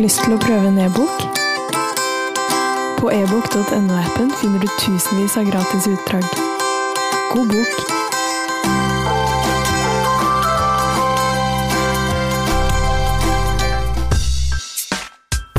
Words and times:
Lyst 0.00 0.22
til 0.24 0.32
å 0.32 0.36
prøve 0.40 0.70
en 0.70 0.78
e-bok? 0.80 1.24
På 2.96 3.10
ebok.no-appen 3.12 4.30
finner 4.40 4.62
du 4.62 4.68
tusenvis 4.80 5.34
av 5.36 5.44
gratis 5.50 5.84
utdrag. 5.90 6.24
God 7.34 7.50
bok! 7.52 7.74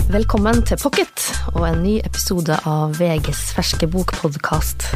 Velkommen 0.10 0.66
til 0.66 0.82
Pocket 0.82 1.28
og 1.54 1.62
en 1.70 1.86
ny 1.86 2.00
episode 2.02 2.58
av 2.66 2.98
VGs 2.98 3.44
ferske 3.60 3.86
bokpodkast. 3.94 4.90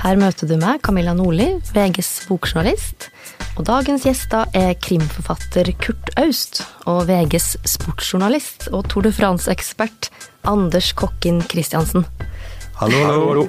Her 0.00 0.16
møter 0.16 0.48
du 0.48 0.56
meg, 0.56 0.80
Camilla 0.80 1.12
Nordli, 1.12 1.58
VGs 1.76 2.24
bokjournalist. 2.32 3.10
Og 3.58 3.66
dagens 3.66 4.04
gjester 4.06 4.46
er 4.56 4.76
krimforfatter 4.78 5.72
Kurt 5.82 6.12
Aust 6.20 6.62
og 6.86 7.08
VGs 7.08 7.56
sportsjournalist 7.66 8.68
og 8.70 8.86
Tour 8.92 9.08
de 9.08 9.12
France-ekspert 9.14 10.12
Anders 10.48 10.92
Kokkin 10.96 11.42
Christiansen. 11.50 12.06
Hallo, 12.78 13.02
hallo. 13.04 13.48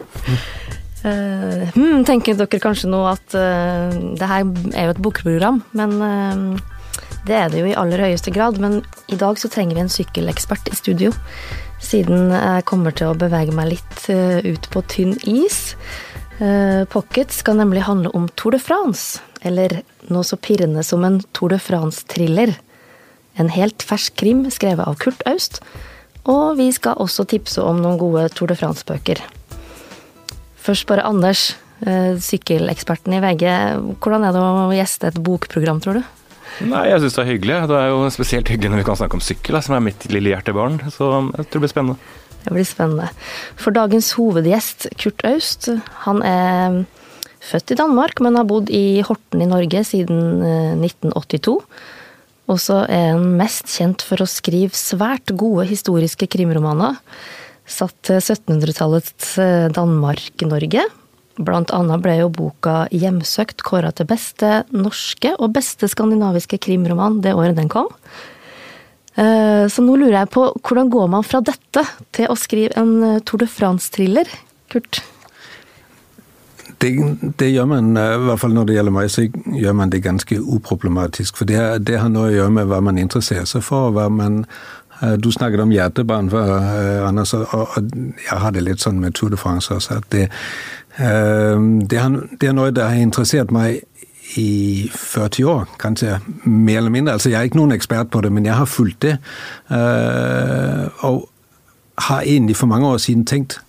Uh, 0.99 1.69
hmm, 1.77 2.01
tenker 2.03 2.35
dere 2.35 2.59
kanskje 2.59 2.89
nå 2.91 2.99
at 3.07 3.35
uh, 3.37 3.93
det 4.19 4.27
her 4.27 4.49
er 4.73 4.89
jo 4.89 4.95
et 4.95 5.01
bokprogram, 5.05 5.61
men 5.77 5.93
uh, 6.03 7.13
det 7.29 7.37
er 7.37 7.53
det 7.53 7.61
jo 7.61 7.69
i 7.69 7.77
aller 7.77 8.03
høyeste 8.03 8.33
grad. 8.35 8.59
Men 8.59 8.81
i 9.07 9.19
dag 9.19 9.39
så 9.39 9.51
trenger 9.51 9.77
vi 9.77 9.85
en 9.85 9.93
sykkelekspert 9.93 10.73
i 10.73 10.75
studio, 10.75 11.13
siden 11.79 12.33
jeg 12.33 12.65
kommer 12.67 12.95
til 12.95 13.13
å 13.13 13.19
bevege 13.19 13.55
meg 13.55 13.75
litt 13.77 14.09
ut 14.09 14.67
på 14.73 14.83
tynn 14.91 15.15
is. 15.29 15.77
Pocket 16.91 17.31
skal 17.35 17.59
nemlig 17.59 17.85
handle 17.87 18.11
om 18.15 18.27
Tour 18.39 18.55
de 18.55 18.59
France, 18.63 19.19
eller 19.45 19.81
noe 20.11 20.25
så 20.27 20.37
pirrende 20.39 20.83
som 20.83 21.05
en 21.07 21.21
Tour 21.33 21.53
de 21.53 21.59
France-thriller. 21.61 22.55
En 23.39 23.51
helt 23.53 23.83
fersk 23.85 24.17
krim 24.19 24.43
skrevet 24.51 24.83
av 24.87 24.97
Kurt 24.99 25.23
Aust. 25.29 25.61
Og 26.29 26.57
vi 26.59 26.67
skal 26.75 26.99
også 26.99 27.23
tipse 27.29 27.63
om 27.63 27.79
noen 27.81 27.99
gode 28.01 28.27
Tour 28.35 28.51
de 28.51 28.57
France-bøker. 28.59 29.21
Først 30.59 30.87
bare 30.89 31.07
Anders, 31.07 31.53
sykkeleksperten 31.79 33.15
i 33.15 33.21
VG. 33.23 33.45
Hvordan 34.03 34.27
er 34.27 34.35
det 34.35 34.43
å 34.43 34.75
gjeste 34.75 35.13
et 35.13 35.21
bokprogram, 35.23 35.79
tror 35.79 36.01
du? 36.01 36.03
Nei, 36.67 36.89
jeg 36.89 36.99
syns 37.05 37.15
det 37.15 37.23
er 37.23 37.29
hyggelig. 37.29 37.57
Det 37.71 37.77
er 37.79 37.91
jo 37.93 37.99
spesielt 38.11 38.49
hyggelig 38.51 38.73
når 38.73 38.81
vi 38.81 38.87
kan 38.89 38.99
snakke 38.99 39.15
om 39.15 39.23
sykkel, 39.23 39.61
som 39.63 39.77
er 39.77 39.85
mitt 39.85 40.09
lille 40.11 40.33
hjertebarn. 40.33 40.81
Så 40.91 41.07
jeg 41.07 41.47
tror 41.47 41.55
det 41.55 41.63
blir 41.63 41.71
spennende. 41.71 42.15
Det 42.43 42.55
blir 42.55 42.67
spennende. 42.67 43.07
For 43.59 43.75
dagens 43.75 44.11
hovedgjest, 44.19 44.89
Kurt 44.99 45.23
Aust, 45.27 45.69
han 46.03 46.19
er 46.27 46.81
født 47.43 47.73
i 47.73 47.79
Danmark, 47.79 48.19
men 48.23 48.37
har 48.37 48.47
bodd 48.49 48.69
i 48.73 49.01
Horten 49.05 49.41
i 49.43 49.49
Norge 49.49 49.83
siden 49.87 50.43
1982. 50.83 51.55
Og 52.49 52.57
så 52.61 52.81
er 52.89 53.11
han 53.13 53.27
mest 53.37 53.69
kjent 53.69 54.03
for 54.05 54.21
å 54.21 54.29
skrive 54.29 54.73
svært 54.77 55.35
gode 55.37 55.67
historiske 55.69 56.27
krimromaner. 56.33 56.97
Satt 57.69 57.93
til 58.07 58.17
1700-tallets 58.17 59.35
Danmark-Norge. 59.75 60.87
Blant 61.39 61.71
annet 61.71 62.01
ble 62.03 62.17
jo 62.19 62.31
boka 62.33 62.89
'Hjemsøkt' 62.91 63.63
kåra 63.63 63.93
til 63.95 64.09
beste 64.09 64.63
norske 64.73 65.35
og 65.37 65.53
beste 65.55 65.87
skandinaviske 65.87 66.57
krimroman 66.59 67.21
det 67.23 67.37
året 67.37 67.55
den 67.55 67.69
kom. 67.71 67.87
Så 69.15 69.83
nå 69.83 69.95
lurer 69.99 70.21
jeg 70.23 70.31
på, 70.33 70.49
hvordan 70.63 70.89
går 70.89 71.07
man 71.11 71.23
fra 71.27 71.41
dette 71.43 71.85
til 72.15 72.27
å 72.31 72.37
skrive 72.39 72.75
en 72.79 73.21
Tour 73.27 73.43
de 73.43 73.47
France-thriller, 73.51 74.27
Kurt? 74.71 75.01
Det, 76.81 76.91
det, 77.39 77.51
gjør 77.51 77.65
man, 77.65 77.91
i 77.97 78.25
hvert 78.25 78.39
fall 78.39 78.53
når 78.55 78.69
det 78.69 78.75
gjelder 78.77 78.93
meg, 78.95 79.09
så 79.11 79.25
gjør 79.59 79.73
man 79.75 79.89
det 79.91 80.03
ganske 80.03 80.37
uproblematisk. 80.39 81.37
For 81.37 81.49
det, 81.49 81.87
det 81.87 81.99
har 81.99 82.11
noe 82.11 82.29
å 82.29 82.35
gjøre 82.35 82.53
med 82.55 82.69
hva 82.71 82.79
man 82.83 82.97
interesserer 83.01 83.47
seg 83.49 83.65
for. 83.67 83.91
hva 83.91 84.07
man 84.09 84.45
du 85.23 85.31
snakket 85.31 85.61
om 85.63 85.71
hjertebarn, 85.71 86.29
Anders, 87.07 87.33
og 87.33 87.77
jeg 87.95 88.39
har 88.41 88.51
det 88.51 88.65
litt 88.65 88.83
sånn 88.83 88.99
med 88.99 89.15
Tour 89.15 89.31
de 89.31 89.37
France 89.39 89.71
også. 89.71 90.01
at 90.01 90.09
det, 90.11 90.25
det, 90.99 91.99
er 91.99 92.53
noe 92.53 92.73
som 92.73 92.83
har 92.83 92.99
interessert 92.99 93.51
meg 93.55 93.79
i 94.37 94.89
40 94.93 95.47
år, 95.47 95.69
kanskje 95.79 96.19
mer 96.43 96.77
eller 96.77 96.89
mindre. 96.89 97.13
Altså, 97.13 97.29
Jeg 97.29 97.39
er 97.39 97.43
ikke 97.47 97.57
noen 97.57 97.71
ekspert 97.71 98.11
på 98.11 98.21
det, 98.21 98.31
men 98.31 98.45
jeg 98.45 98.53
har 98.53 98.65
fulgt 98.65 99.01
det. 99.01 99.17
Og 100.99 101.29
har 101.97 102.21
egentlig 102.21 102.57
for 102.57 102.67
mange 102.67 102.87
år 102.87 102.97
siden 102.97 103.25
tenkt 103.25 103.61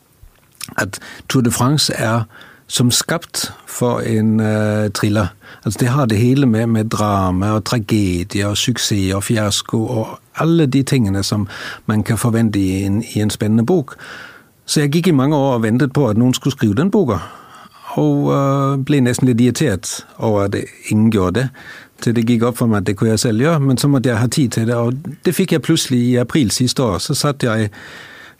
at 0.76 0.98
Tour 1.28 1.42
de 1.42 1.50
France 1.50 1.92
er 1.94 2.26
som 2.70 2.90
skapt 2.90 3.52
for 3.66 4.00
en 4.00 4.40
uh, 4.40 4.90
thriller. 4.94 5.26
Altså 5.64 5.78
Det 5.80 5.88
har 5.88 6.06
det 6.06 6.18
hele 6.18 6.46
med, 6.46 6.66
med 6.66 6.84
drama 6.84 7.50
og 7.50 7.64
tragedie 7.64 8.46
og 8.46 8.56
suksess 8.56 9.14
og 9.14 9.24
fiasko 9.24 9.86
og 9.86 10.18
alle 10.36 10.66
de 10.66 10.82
tingene 10.82 11.22
som 11.22 11.48
man 11.86 12.02
kan 12.02 12.18
forvente 12.18 12.58
i 12.58 12.84
en, 12.84 13.02
i 13.14 13.20
en 13.20 13.30
spennende 13.30 13.66
bok. 13.66 13.96
Så 14.66 14.80
jeg 14.80 14.90
gikk 14.90 15.06
i 15.06 15.10
mange 15.10 15.36
år 15.36 15.54
og 15.54 15.62
ventet 15.62 15.92
på 15.92 16.08
at 16.08 16.16
noen 16.16 16.34
skulle 16.34 16.54
skrive 16.54 16.74
den 16.74 16.90
boka. 16.90 17.18
Og 17.98 18.30
uh, 18.30 18.78
ble 18.78 19.00
nesten 19.02 19.26
litt 19.26 19.40
irritert 19.40 20.06
over 20.18 20.46
at 20.46 20.54
ingen 20.88 21.10
gjorde 21.10 21.40
det. 21.40 21.48
Til 22.00 22.14
det 22.14 22.28
gikk 22.28 22.46
opp 22.46 22.60
for 22.62 22.70
meg 22.70 22.84
at 22.84 22.86
det 22.86 22.96
kunne 22.96 23.10
jeg 23.10 23.24
selv 23.26 23.42
gjøre, 23.42 23.60
men 23.60 23.78
så 23.78 23.88
måtte 23.90 24.08
jeg 24.08 24.18
ha 24.18 24.26
tid 24.26 24.48
til 24.48 24.70
det. 24.70 24.76
Og 24.78 24.94
det 25.24 25.34
fikk 25.34 25.52
jeg 25.52 25.62
plutselig 25.66 25.98
i 25.98 26.16
april 26.22 26.54
siste 26.54 26.82
år. 26.82 27.02
Så 27.02 27.18
satt 27.18 27.42
jeg 27.42 27.72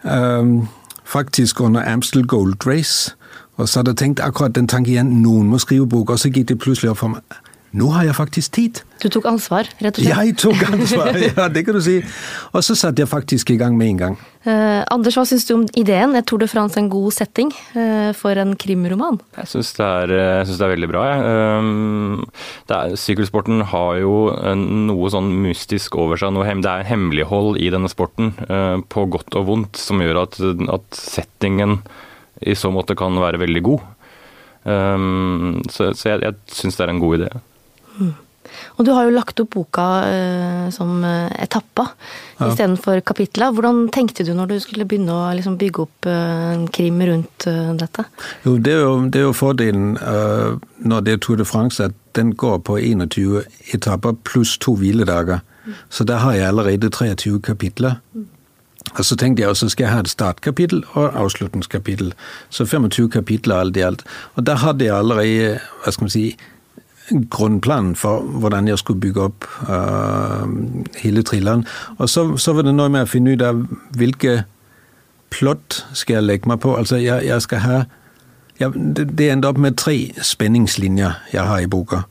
um, 0.06 0.68
faktisk 1.10 1.60
under 1.60 1.82
Amstel 1.86 2.26
Gold 2.26 2.66
Race 2.66 3.16
og 3.60 3.68
så 3.68 3.78
hadde 3.78 3.90
jeg 3.90 3.96
tenkt 3.96 4.20
akkurat 4.20 4.54
den 4.54 4.68
tanken 4.68 4.92
igjen, 4.92 5.08
noen 5.22 5.48
må 5.52 5.58
skrive 5.60 5.88
bok, 5.88 6.10
og 6.10 6.18
så 6.18 6.30
gikk 6.32 6.48
det 6.48 6.58
plutselig 6.62 6.90
opp 6.94 7.02
for 7.02 7.12
meg. 7.12 7.40
Nå 7.70 7.86
har 7.94 8.02
jeg 8.08 8.16
faktisk 8.18 8.54
tid. 8.56 8.80
Du 8.98 9.06
tok 9.14 9.28
ansvar, 9.30 9.68
rett 9.78 9.94
og 9.94 10.02
slett? 10.02 10.10
Jeg 10.10 10.34
tok 10.42 10.62
ansvar, 10.66 11.16
ja, 11.28 11.44
det 11.54 11.62
kan 11.68 11.76
du 11.76 11.82
si. 11.84 12.00
Og 12.50 12.64
så 12.66 12.74
satte 12.74 13.04
jeg 13.04 13.10
faktisk 13.10 13.52
i 13.54 13.58
gang 13.60 13.76
med 13.78 13.92
en 13.92 14.00
gang. 14.00 14.16
Eh, 14.42 14.80
Anders, 14.90 15.14
hva 15.14 15.22
syns 15.28 15.46
du 15.46 15.52
om 15.54 15.62
ideen? 15.78 16.16
Er 16.18 16.24
Tour 16.26 16.42
de 16.42 16.48
France 16.50 16.74
en 16.80 16.88
god 16.90 17.14
setting 17.14 17.52
eh, 17.78 18.10
for 18.18 18.34
en 18.42 18.56
krimroman? 18.58 19.20
Jeg 19.38 19.52
syns 19.52 19.70
det, 19.78 19.90
det, 20.10 20.56
er 20.56 20.72
veldig 20.72 20.88
bra, 20.90 21.04
jeg. 21.12 21.20
Ja. 21.22 21.60
Um, 21.60 22.96
sykkelsporten 22.98 23.62
har 23.70 24.00
jo 24.02 24.16
noe 24.58 25.12
sånn 25.14 25.30
mystisk 25.44 25.94
over 26.00 26.18
seg. 26.18 26.34
Noe, 26.34 26.48
det 26.58 26.72
er 26.72 26.88
hemmelighold 26.90 27.60
i 27.62 27.70
denne 27.70 27.90
sporten, 27.92 28.32
uh, 28.50 28.82
på 28.82 29.06
godt 29.14 29.38
og 29.38 29.46
vondt, 29.46 29.78
som 29.78 30.02
gjør 30.02 30.24
at, 30.24 30.40
at 30.74 30.98
settingen 30.98 31.78
i 32.40 32.56
så 32.58 32.72
måte 32.74 32.98
kan 32.98 33.14
være 33.20 33.38
veldig 33.44 33.62
god. 33.62 33.86
Um, 34.64 35.62
så, 35.70 35.92
så, 35.94 36.16
jeg, 36.16 36.26
jeg 36.26 36.58
syns 36.58 36.76
det 36.76 36.84
er 36.88 36.92
en 36.92 37.00
god 37.02 37.20
idé. 37.20 37.30
Mm. 37.98 38.12
Og 38.80 38.86
du 38.86 38.90
har 38.96 39.06
jo 39.06 39.12
lagt 39.14 39.40
opp 39.42 39.52
boka 39.54 39.84
uh, 40.02 40.70
som 40.74 41.04
etapper 41.04 41.92
ja. 42.40 42.48
istedenfor 42.48 43.02
kapitler. 43.06 43.52
Hvordan 43.54 43.84
tenkte 43.94 44.24
du 44.26 44.32
når 44.34 44.50
du 44.50 44.56
skulle 44.64 44.86
begynne 44.88 45.14
å 45.14 45.28
liksom, 45.36 45.58
bygge 45.60 45.84
opp 45.84 46.08
uh, 46.08 46.50
en 46.54 46.64
krim 46.72 46.98
rundt 47.06 47.46
uh, 47.46 47.70
dette? 47.78 48.06
Jo, 48.46 48.56
det 48.58 48.74
er 48.74 48.82
jo, 48.82 48.96
det 49.06 49.22
er 49.22 49.28
jo 49.28 49.36
fordelen 49.36 49.94
når 50.80 51.06
det 51.06 51.14
er 51.14 51.22
Tour 51.22 51.38
de 51.38 51.46
France, 51.46 51.84
at 51.84 51.94
den 52.18 52.34
går 52.34 52.58
på 52.66 52.78
21 52.80 53.44
etapper 53.76 54.16
pluss 54.26 54.56
to 54.58 54.74
hviledager. 54.80 55.44
Mm. 55.66 55.78
Så 55.92 56.04
der 56.08 56.24
har 56.24 56.34
jeg 56.34 56.48
allerede 56.48 56.90
23 56.90 57.40
kapitler. 57.44 58.00
Mm. 58.14 58.28
Og 58.98 59.04
så 59.04 59.16
tenkte 59.16 59.42
jeg 59.42 59.50
også 59.52 59.68
skal 59.70 59.84
jeg 59.84 59.92
ha 59.92 60.00
et 60.02 60.10
startkapittel 60.10 60.82
og 60.98 61.14
avslutningskapittel. 61.14 62.14
Så 62.50 62.66
25 62.66 63.10
kapitler 63.10 63.60
alt 63.60 63.76
i 63.76 63.84
alt. 63.86 64.02
Og 64.34 64.46
der 64.46 64.58
hadde 64.64 64.84
jeg 64.84 64.96
allerede 64.96 65.60
hva 65.84 65.92
skal 65.92 66.08
man 66.08 66.14
si, 66.14 66.24
grunnplanen 67.30 67.96
for 67.96 68.20
hvordan 68.20 68.68
jeg 68.68 68.78
skulle 68.78 69.00
bygge 69.00 69.22
opp 69.22 69.46
uh, 69.68 70.46
hele 71.02 71.22
thrilleren. 71.22 71.66
Og 71.98 72.08
så, 72.08 72.36
så, 72.36 72.52
var 72.52 72.66
det 72.66 72.74
noe 72.74 72.88
med 72.88 73.06
å 73.06 73.10
finne 73.10 73.34
ut 73.34 73.42
av 73.42 73.64
hvilke 73.98 74.42
plott 75.30 75.84
skal 75.92 76.20
jeg 76.20 76.28
legge 76.28 76.50
meg 76.50 76.60
på. 76.62 76.74
Altså, 76.76 76.98
jeg, 77.00 77.26
jeg 77.26 77.42
skal 77.42 77.64
ha 77.64 77.80
jeg, 78.60 78.72
det, 78.76 79.30
endte 79.30 79.48
opp 79.48 79.58
med 79.60 79.78
tre 79.80 79.96
spenningslinjer 80.22 81.16
jeg 81.32 81.46
har 81.48 81.62
i 81.64 81.70
boka. 81.70 82.02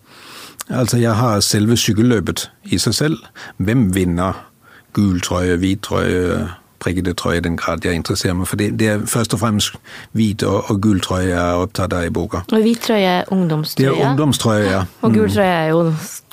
Altså, 0.69 0.97
jeg 0.97 1.13
har 1.17 1.41
selve 1.45 1.77
sykkelløpet 1.77 2.49
i 2.73 2.79
seg 2.81 2.93
selv. 2.93 3.17
Hvem 3.57 3.89
vinner? 3.95 4.45
Gul 4.93 5.21
trøye, 5.21 5.57
hvit 5.61 5.83
trøye, 5.85 6.47
prikkete 6.79 7.13
trøye 7.13 7.43
den 7.45 7.57
grad 7.59 7.85
jeg 7.85 7.99
interesserer 7.99 8.37
meg 8.39 8.49
for 8.49 8.61
det. 8.61 8.71
Det 8.79 8.87
er 8.87 9.05
først 9.09 9.35
og 9.35 9.43
fremst 9.43 9.77
hvit 10.17 10.43
og, 10.47 10.71
og 10.71 10.81
gul 10.81 10.99
trøye 11.03 11.29
jeg 11.29 11.39
er 11.39 11.63
opptatt 11.65 11.93
av 11.93 12.07
i 12.07 12.13
boka. 12.13 12.43
Og 12.51 12.65
hvit 12.65 12.81
trøye 12.87 13.15
er 13.19 13.31
ungdomstrøye? 13.35 13.85
Det 13.85 13.93
er 13.93 14.09
ungdomstrøye, 14.09 14.65
ja. 14.69 14.83
Og 15.01 15.13
gul 15.13 15.27
mm. 15.27 15.33
trøye 15.37 15.55
er 15.55 15.71
jo 15.73 15.85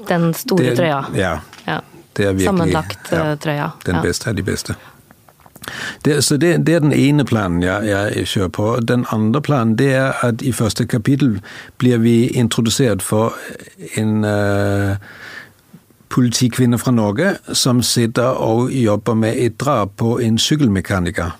den 0.09 0.35
store 0.35 0.65
det, 0.65 0.77
trøya? 0.81 1.01
Ja. 1.15 1.39
ja. 1.67 1.81
Det 2.17 2.25
er 2.25 2.33
virkelig 2.33 2.51
Sammenlagt 2.51 3.13
ja, 3.13 3.33
eh, 3.33 3.39
trøya. 3.39 3.71
Den 3.87 4.03
beste 4.03 4.31
er 4.31 4.39
de 4.39 4.43
beste. 4.43 4.77
Det, 6.05 6.25
så 6.25 6.37
det, 6.37 6.67
det, 6.67 6.75
er 6.75 6.81
den 6.81 6.93
ene 6.93 7.25
planen 7.25 7.63
jeg, 7.63 7.87
jeg, 7.89 8.27
kjører 8.27 8.49
på. 8.49 8.67
Den 8.89 9.07
andre 9.13 9.43
planen 9.43 9.79
det 9.79 9.93
er 9.95 10.25
at 10.25 10.43
i 10.43 10.53
første 10.53 10.87
kapittel 10.87 11.41
blir 11.79 11.99
vi 11.99 12.29
introdusert 12.29 13.03
for 13.03 13.35
en 13.99 14.25
uh, 14.25 14.97
politikvinne 16.17 16.79
fra 16.81 16.95
Norge 16.97 17.35
som 17.53 17.83
sitter 17.85 18.41
og 18.41 18.73
jobber 18.73 19.15
med 19.15 19.37
et 19.37 19.61
drap 19.61 19.99
på 20.01 20.17
en 20.25 20.39
sykkelmekaniker. 20.39 21.37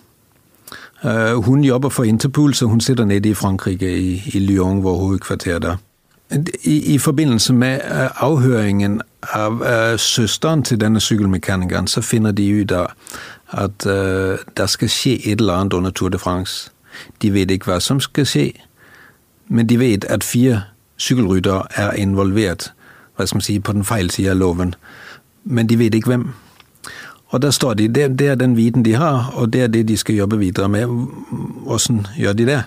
Hun 1.45 1.65
jobber 1.65 1.89
for 1.89 2.05
Interpol, 2.05 2.55
så 2.55 2.67
hun 2.67 2.81
sitter 2.81 3.05
nede 3.05 3.29
i 3.29 3.35
Frankrike, 3.35 3.89
i, 3.99 4.23
i 4.35 4.39
Lyon, 4.39 4.81
hvor 4.81 4.97
hovedkvarteret 4.99 5.65
er. 5.65 5.77
i, 6.65 6.95
i 6.95 6.99
forbindelse 6.99 7.53
med 7.53 7.81
uh, 7.91 8.25
avhøringen 8.25 9.01
av 9.33 9.61
uh, 9.61 9.99
søsteren 9.99 10.63
til 10.63 10.81
denne 10.81 11.01
sykkelmekanikeren, 11.01 11.87
så 11.87 12.01
finner 12.01 12.33
de 12.33 12.63
ut 12.63 12.73
av 12.73 12.87
at 13.51 13.87
uh, 13.87 14.39
det 14.57 14.71
skal 14.71 14.89
skje 14.89 15.15
et 15.25 15.41
eller 15.41 15.55
annet 15.55 15.73
under 15.73 15.91
Tour 15.91 16.09
de 16.09 16.19
France. 16.19 16.71
De 17.23 17.33
vet 17.35 17.51
ikke 17.51 17.71
hva 17.71 17.81
som 17.81 18.01
skal 18.01 18.27
skje, 18.27 18.53
men 19.49 19.67
de 19.67 19.79
vet 19.79 20.05
at 20.05 20.25
fire 20.25 20.63
sykkelryttere 20.97 21.63
er 21.77 21.93
involvert 21.93 22.73
hva 23.17 23.27
skal 23.27 23.41
man 23.41 23.47
si, 23.47 23.59
på 23.59 23.73
den 23.73 23.85
feil 23.85 24.11
side 24.11 24.31
av 24.31 24.41
loven. 24.41 24.75
Men 25.45 25.67
de 25.67 25.79
vet 25.79 25.95
ikke 25.95 26.13
hvem. 26.15 26.29
Og 27.35 27.43
der 27.43 27.51
står 27.51 27.75
de, 27.75 27.89
det, 27.89 28.19
det, 28.19 28.29
er 28.29 28.35
den 28.35 28.57
viten 28.57 28.85
de 28.85 28.95
har, 28.95 29.33
og 29.35 29.53
det 29.53 29.63
er 29.63 29.67
det 29.67 29.89
de 29.89 29.97
skal 29.97 30.15
jobbe 30.15 30.39
videre 30.39 30.69
med. 30.69 30.87
Hvordan 31.67 32.07
gjør 32.17 32.33
de 32.33 32.47
det? 32.47 32.63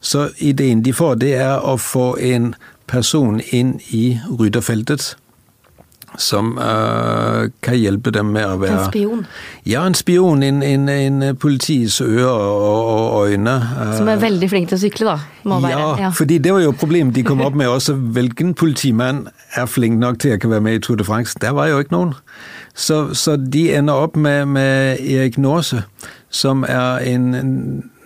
Så 0.00 0.28
ideen 0.38 0.84
de 0.84 0.92
får, 0.92 1.14
det 1.14 1.34
er 1.34 1.64
å 1.64 1.76
få 1.80 2.16
en 2.20 2.54
person 2.86 3.40
inn 3.52 3.78
i 3.90 4.18
rytterfeltet 4.28 5.14
som 6.20 6.58
uh, 6.58 7.48
kan 7.64 7.76
hjelpe 7.78 8.12
dem 8.14 8.32
med 8.34 8.44
å 8.46 8.56
være 8.60 8.78
En 8.78 8.90
spion? 8.90 9.22
Ja, 9.68 9.84
en 9.86 9.96
spion. 9.96 10.42
En, 10.42 10.62
en, 10.62 10.88
en 10.88 11.36
politis 11.40 12.00
ører 12.04 12.28
og, 12.28 12.90
og 13.16 13.32
øyne. 13.32 13.54
Uh, 13.78 13.94
som 13.96 14.10
er 14.12 14.20
veldig 14.22 14.50
flink 14.52 14.70
til 14.70 14.78
å 14.78 14.82
sykle, 14.82 15.12
da? 15.12 15.16
Må 15.48 15.60
ja, 15.62 15.68
være. 15.68 15.86
ja, 16.04 16.10
fordi 16.16 16.38
det 16.44 16.52
var 16.54 16.64
jo 16.64 16.74
problemet 16.76 17.14
de 17.16 17.24
kom 17.26 17.40
opp 17.44 17.56
med 17.58 17.70
også. 17.72 17.94
Hvilken 18.16 18.54
politimann 18.54 19.26
er 19.56 19.66
flink 19.70 20.00
nok 20.00 20.20
til 20.22 20.36
å 20.36 20.52
være 20.52 20.66
med 20.68 20.80
i 20.80 20.82
Tour 20.84 21.00
de 21.00 21.06
France? 21.08 21.38
Der 21.40 21.56
var 21.56 21.70
jo 21.72 21.80
ikke 21.82 21.96
noen. 21.96 22.14
Så, 22.74 23.14
så 23.14 23.36
de 23.36 23.68
ender 23.76 24.04
opp 24.06 24.16
med, 24.16 24.46
med 24.46 25.00
Erik 25.00 25.38
Norse, 25.38 25.82
som 26.32 26.64
er 26.68 27.02
en, 27.08 27.34
en 27.36 27.56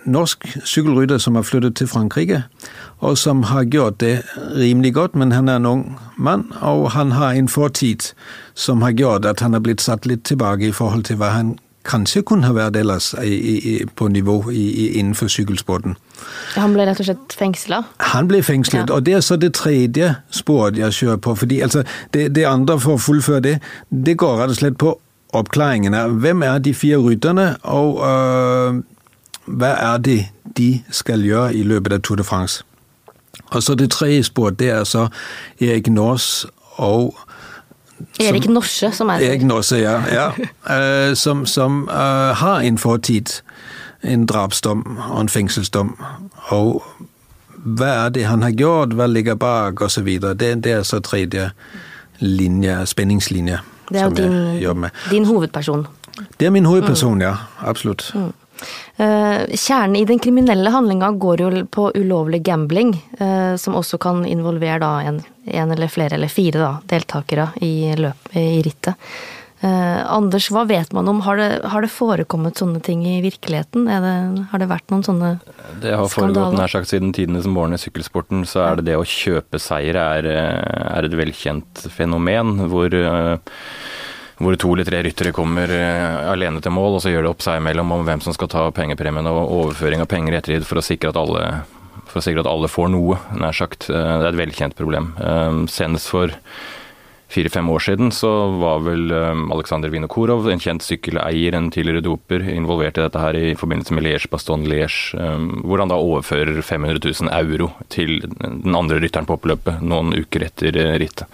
norsk 0.07 0.47
sykkelrytter 0.63 1.19
som 1.19 1.35
har 1.35 1.45
flyttet 1.47 1.77
til 1.79 1.87
Frankrike 1.91 2.43
og 2.99 3.17
som 3.17 3.43
har 3.43 3.63
gjort 3.63 3.99
det 3.99 4.23
rimelig 4.55 4.93
godt, 4.93 5.15
men 5.15 5.31
han 5.31 5.49
er 5.49 5.55
en 5.55 5.65
ung 5.65 5.99
mann, 6.17 6.47
og 6.61 6.91
han 6.91 7.11
har 7.11 7.33
en 7.37 7.47
fortid 7.47 8.11
som 8.55 8.81
har 8.81 8.91
gjort 8.91 9.25
at 9.25 9.39
han 9.39 9.53
har 9.53 9.61
blitt 9.61 9.81
satt 9.81 10.05
litt 10.05 10.23
tilbake 10.25 10.67
i 10.67 10.73
forhold 10.73 11.03
til 11.03 11.19
hva 11.21 11.29
han 11.35 11.57
kanskje 11.87 12.23
kunne 12.27 12.47
ha 12.49 12.55
vært 12.55 12.75
ellers 12.75 13.13
på 13.95 14.07
nivå 14.11 14.37
i, 14.51 14.99
innenfor 14.99 15.31
sykkelsporten. 15.31 15.95
Han 16.57 16.75
ble 16.75 16.87
rett 16.89 16.99
og 16.99 17.07
slett 17.07 17.35
fengsla? 17.39 17.83
Han 18.11 18.27
ble 18.27 18.41
fengslet, 18.43 18.89
ja. 18.89 18.95
og 18.95 19.05
det 19.07 19.17
er 19.19 19.23
så 19.23 19.37
det 19.39 19.53
tredje 19.55 20.13
sporet 20.33 20.79
jeg 20.81 20.97
kjører 20.99 21.21
på. 21.23 21.35
fordi 21.35 21.61
altså, 21.61 21.83
det, 22.13 22.35
det, 22.35 22.45
andre, 22.45 22.79
for 22.79 22.97
å 22.97 23.01
fullføre 23.01 23.43
det, 23.45 23.57
det 23.89 24.17
går 24.19 24.41
rett 24.41 24.55
og 24.55 24.59
slett 24.59 24.79
på 24.81 24.97
oppklaringen 25.37 25.95
av 25.95 26.19
hvem 26.23 26.43
er 26.47 26.59
de 26.63 26.73
fire 26.73 26.99
rytterne, 27.03 27.49
og 27.63 28.01
øh, 28.03 28.81
hva 29.47 29.73
er 29.93 30.03
det 30.03 30.21
de 30.57 30.71
skal 30.91 31.23
gjøre 31.23 31.53
i 31.55 31.63
løpet 31.63 31.99
av 31.99 32.03
Tour 32.03 32.19
de 32.19 32.25
France. 32.27 32.66
Og 33.49 33.63
så 33.63 33.75
det 33.75 33.91
tredje 33.91 34.23
sporet, 34.23 34.59
det 34.59 34.69
er 34.69 34.83
så 34.83 35.07
Erik 35.59 35.87
Nors 35.87 36.45
og 36.75 37.15
Erik 38.19 38.49
Norse, 38.49 38.91
som 38.91 39.09
er 39.09 39.21
Erik 39.25 39.43
Norse, 39.43 39.77
ja. 39.77 40.01
ja. 40.11 40.29
Uh, 41.09 41.15
som, 41.23 41.45
som 41.45 41.89
uh, 41.89 42.35
har 42.37 42.59
en 42.59 42.77
fortid. 42.77 43.41
En 44.03 44.25
drapsdom 44.25 44.99
og 45.09 45.21
en 45.21 45.29
fengselsdom. 45.29 45.95
Og 46.53 46.83
hva 47.57 47.87
er 48.05 48.09
det 48.09 48.27
han 48.29 48.45
har 48.45 48.53
gjort, 48.53 48.93
hva 48.93 49.07
ligger 49.09 49.35
bak, 49.35 49.81
osv. 49.81 50.07
Det, 50.21 50.51
det 50.63 50.71
er 50.71 50.83
så 50.83 50.99
tredje 50.99 51.49
linje, 52.19 52.85
spenningslinje. 52.85 53.59
Det 53.89 54.01
er 54.01 54.05
jo 54.05 54.73
din, 54.73 54.85
din, 55.11 55.25
hovedperson. 55.25 55.87
Det 56.39 56.45
er 56.45 56.49
min 56.49 56.65
hovedperson, 56.65 57.17
mm. 57.17 57.21
ja. 57.21 57.35
Absolutt. 57.59 58.11
Mm. 58.15 58.31
Eh, 58.97 59.55
kjernen 59.55 59.95
i 59.99 60.05
den 60.09 60.19
kriminelle 60.19 60.71
handlinga 60.73 61.11
går 61.21 61.41
jo 61.43 61.49
på 61.71 61.87
ulovlig 61.95 62.41
gambling, 62.43 62.95
eh, 63.19 63.55
som 63.55 63.77
også 63.77 63.99
kan 64.01 64.25
involvere 64.25 64.81
da 64.83 64.91
en, 65.05 65.21
en 65.45 65.73
eller 65.73 65.91
flere 65.91 66.17
eller 66.17 66.31
fire 66.31 66.61
da, 66.61 66.71
deltakere 66.89 67.51
i, 67.61 67.95
løp, 67.97 68.31
i 68.33 68.61
rittet. 68.65 68.95
Eh, 69.59 70.01
Anders, 70.13 70.51
hva 70.53 70.67
vet 70.69 70.91
man 70.93 71.07
om, 71.09 71.23
har 71.25 71.39
det, 71.39 71.49
har 71.65 71.81
det 71.81 71.89
forekommet 71.89 72.59
sånne 72.61 72.81
ting 72.85 73.01
i 73.09 73.19
virkeligheten? 73.25 73.87
Det, 73.89 74.11
har 74.51 74.61
det 74.61 74.69
vært 74.69 74.93
noen 74.93 75.05
sånne 75.05 75.31
skandaler? 75.39 75.81
Det 75.81 75.95
har 75.97 76.11
foregått 76.13 76.57
nær 76.57 76.73
sagt 76.73 76.91
siden 76.91 77.13
tidenes 77.17 77.49
morgen 77.49 77.77
i 77.77 77.81
sykkelsporten, 77.81 78.45
så 78.49 78.67
er 78.67 78.79
det 78.79 78.91
det 78.91 78.99
å 78.99 79.05
kjøpe 79.07 79.61
seier 79.61 79.97
er, 79.97 80.29
er 80.29 81.07
et 81.07 81.17
velkjent 81.17 81.87
fenomen. 81.93 82.67
hvor 82.69 82.93
hvor 84.37 84.57
to 84.59 84.73
eller 84.73 84.85
tre 84.85 85.01
ryttere 85.05 85.33
kommer 85.35 85.71
uh, 85.71 86.29
alene 86.31 86.61
til 86.61 86.73
mål, 86.75 86.97
og 86.97 87.03
så 87.03 87.13
gjør 87.13 87.25
det 87.25 87.33
opp 87.33 87.43
seg 87.45 87.61
imellom 87.61 87.95
om 87.95 88.05
hvem 88.05 88.21
som 88.23 88.35
skal 88.35 88.51
ta 88.51 88.67
pengepremien 88.75 89.29
og 89.29 89.53
overføring 89.63 90.03
av 90.03 90.09
penger 90.11 90.35
i 90.35 90.39
ettertid 90.41 90.67
for 90.67 90.81
å 90.81 90.85
sikre 90.85 91.13
at 91.13 91.19
alle, 91.19 91.43
for 92.05 92.21
å 92.21 92.25
sikre 92.25 92.43
at 92.45 92.51
alle 92.51 92.69
får 92.69 92.91
noe, 92.93 93.17
nær 93.37 93.57
sagt. 93.57 93.89
Uh, 93.89 94.19
det 94.21 94.27
er 94.27 94.33
et 94.35 94.43
velkjent 94.43 94.77
problem. 94.77 95.13
Uh, 95.17 95.65
senest 95.71 96.13
for 96.13 96.35
fire-fem 97.33 97.67
år 97.73 97.81
siden 97.83 98.13
så 98.15 98.29
var 98.55 98.85
vel 98.85 99.09
Aleksandr 99.11 99.91
Vinokurov, 99.91 100.45
en 100.47 100.61
kjent 100.63 100.85
sykkeleier, 100.85 101.57
en 101.57 101.67
tidligere 101.75 102.05
doper, 102.05 102.45
involvert 102.53 103.01
i 103.01 103.03
dette 103.03 103.19
her 103.19 103.35
i 103.35 103.49
forbindelse 103.59 103.97
med 103.97 104.05
Liège-Baston-Liège, 104.05 105.27
hvor 105.67 105.83
han 105.83 105.91
da 105.91 105.97
overfører 105.99 106.61
500 106.63 107.03
000 107.03 107.33
euro 107.35 107.73
til 107.91 108.21
den 108.23 108.79
andre 108.79 109.01
rytteren 109.03 109.27
på 109.27 109.35
oppløpet 109.35 109.83
noen 109.83 110.15
uker 110.15 110.47
etter 110.47 110.79
rittet. 111.03 111.27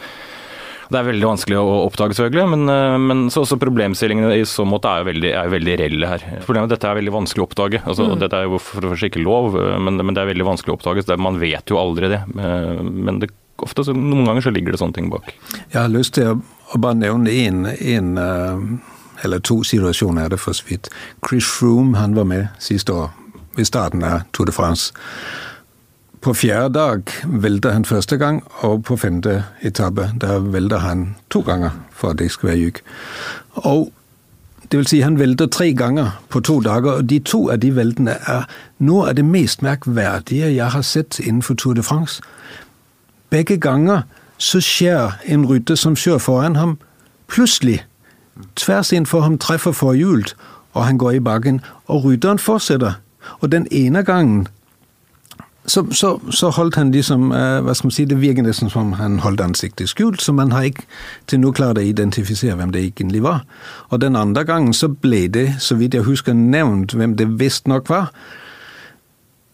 Det 0.92 1.00
er 1.00 1.08
veldig 1.08 1.28
vanskelig 1.30 1.60
å 1.60 1.76
oppdage, 1.86 2.18
selvfølgelig, 2.18 2.48
men, 2.54 2.72
eh, 2.74 2.98
men 3.02 3.24
så 3.34 3.44
også 3.44 3.60
problemstillingene 3.62 4.40
i 4.40 4.48
så 4.48 4.66
måte 4.68 4.92
er 4.92 5.04
jo 5.04 5.10
veldig, 5.12 5.32
er 5.40 5.54
veldig 5.54 5.78
reelle 5.82 6.10
her. 6.12 6.26
Problemet 6.48 6.68
er 6.68 6.72
at 6.72 6.76
dette 6.76 6.90
er 6.92 7.00
veldig 7.00 7.16
vanskelig 7.16 7.44
å 7.44 7.48
oppdage. 7.48 7.84
Altså, 7.84 8.10
mm. 8.10 8.18
Dette 8.24 8.40
er 8.40 8.50
jo 8.50 8.60
for 8.64 8.90
å 8.90 8.98
ikke 8.98 9.24
lov, 9.24 9.58
eh, 9.60 9.78
men, 9.80 10.02
men, 10.02 10.16
det 10.16 10.24
er 10.24 10.32
veldig 10.34 10.50
vanskelig 10.50 10.74
å 10.74 10.80
oppdage. 10.80 11.06
så 11.06 11.20
Man 11.20 11.40
vet 11.42 11.72
jo 11.72 11.80
aldri 11.82 12.12
det. 12.12 12.24
Eh, 12.36 12.82
men 12.84 13.22
det, 13.24 13.32
ofte, 13.64 13.86
så, 13.88 13.96
noen 13.96 14.28
ganger 14.30 14.48
så 14.48 14.56
ligger 14.56 14.76
det 14.76 14.82
sånne 14.82 14.98
ting 14.98 15.14
bak. 15.14 15.32
Jeg 15.70 15.80
har 15.80 15.94
lyst 15.94 16.18
til 16.20 16.36
å 16.36 16.82
bare 16.82 17.00
nevne 17.00 17.32
én 17.32 18.18
eller 19.24 19.40
to 19.40 19.62
situasjoner 19.64 20.26
er 20.26 20.34
det 20.34 20.42
for 20.42 20.58
så 20.58 20.66
vidt. 20.68 20.90
Chris 21.24 21.48
Froome 21.48 21.98
han 21.98 22.16
var 22.16 22.28
med 22.28 22.48
siste 22.60 22.94
år, 22.94 23.12
ved 23.56 23.70
starten 23.70 24.04
av 24.04 24.26
Tour 24.34 24.50
de 24.50 24.56
France. 24.56 24.92
På 26.24 26.34
fjerde 26.34 26.74
dag 26.74 27.02
velter 27.26 27.72
han 27.72 27.86
første 27.86 28.18
gang, 28.18 28.44
og 28.60 28.84
på 28.84 28.96
femte 28.96 29.44
etappe 29.62 30.12
der 30.22 30.40
velter 30.40 30.78
han 30.78 31.16
to 31.30 31.42
ganger, 31.42 31.70
for 31.92 32.10
at 32.10 32.20
det 32.20 32.32
skal 32.32 32.50
være 32.50 32.58
lyk. 32.58 32.82
Og 33.54 33.92
det 34.72 34.78
vil 34.78 34.88
si 34.88 35.00
han 35.00 35.20
velter 35.20 35.46
tre 35.46 35.74
ganger 35.74 36.24
på 36.30 36.40
to 36.40 36.60
dager, 36.60 36.92
og 36.92 37.10
de 37.10 37.20
to 37.20 37.50
av 37.50 37.60
de 37.60 37.76
veltene 37.76 38.16
er 38.28 38.48
noe 38.80 39.10
av 39.10 39.16
det 39.16 39.26
mest 39.26 39.62
merkverdige 39.62 40.54
jeg 40.56 40.70
har 40.72 40.82
sett 40.82 41.20
innenfor 41.20 41.54
Tour 41.54 41.74
de 41.74 41.84
France. 41.84 42.22
Begge 43.30 43.58
ganger 43.58 44.02
så 44.38 44.60
skjer 44.64 45.20
en 45.26 45.46
rytter 45.46 45.76
som 45.76 45.96
kjører 45.96 46.24
foran 46.24 46.56
ham, 46.56 46.78
plutselig 47.28 47.84
tvers 48.56 48.92
innenfor 48.92 49.22
ham 49.22 49.38
treffer 49.38 49.72
forhjulet, 49.72 50.36
og 50.74 50.86
han 50.86 50.98
går 50.98 51.12
i 51.12 51.20
bakken, 51.20 51.62
og 51.86 52.06
rytteren 52.06 52.40
fortsetter. 52.40 52.94
Og 53.40 53.52
den 53.52 53.68
ene 53.72 54.04
gangen 54.04 54.48
så, 55.66 55.86
så, 55.92 56.20
så, 56.32 56.50
holdt 56.50 56.76
han 56.76 56.92
liksom 56.92 57.30
hva 57.32 57.74
skal 57.74 57.88
man 57.88 57.96
si, 57.96 58.06
Det 58.06 58.20
virker 58.22 58.44
nesten 58.44 58.70
som 58.70 58.92
han 59.00 59.20
holdt 59.24 59.42
ansiktet 59.42 59.90
skjult, 59.90 60.22
så 60.22 60.34
man 60.36 60.52
har 60.52 60.68
ikke 60.68 60.84
til 61.28 61.40
nå 61.40 61.54
klart 61.56 61.80
å 61.80 61.86
identifisere 61.88 62.58
hvem 62.60 62.74
det 62.76 62.84
egentlig 62.84 63.24
var. 63.24 63.46
Og 63.90 64.02
den 64.02 64.16
andre 64.20 64.44
gangen 64.44 64.74
så 64.74 64.92
ble 64.92 65.28
det, 65.28 65.54
så 65.60 65.80
vidt 65.80 65.96
jeg 65.96 66.04
husker, 66.04 66.34
nevnt 66.34 66.94
hvem 66.94 67.16
det 67.16 67.30
visstnok 67.40 67.90
var. 67.90 68.12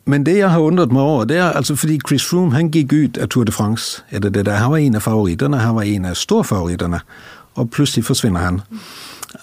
Men 0.09 0.25
det 0.25 0.39
jeg 0.39 0.49
har 0.49 0.65
undret 0.65 0.91
meg 0.91 1.05
over, 1.05 1.25
det 1.29 1.37
er 1.37 1.53
altså 1.53 1.75
fordi 1.77 1.99
Chris 2.07 2.25
Froome 2.25 2.55
han 2.55 2.71
gikk 2.73 2.93
ut 2.93 3.17
av 3.21 3.29
Tour 3.29 3.45
de 3.45 3.53
France. 3.53 4.01
Er 4.09 4.19
det 4.19 4.33
det 4.33 4.47
der? 4.47 4.57
Han 4.57 4.71
var 4.71 4.81
en 4.81 4.95
av 4.97 5.05
favorittene, 5.05 5.61
han 5.61 5.75
var 5.75 5.85
en 5.85 6.09
av 6.09 6.17
storfavorittene. 6.17 6.99
Og 7.61 7.69
plutselig 7.69 8.07
forsvinner 8.07 8.41
han. 8.41 8.61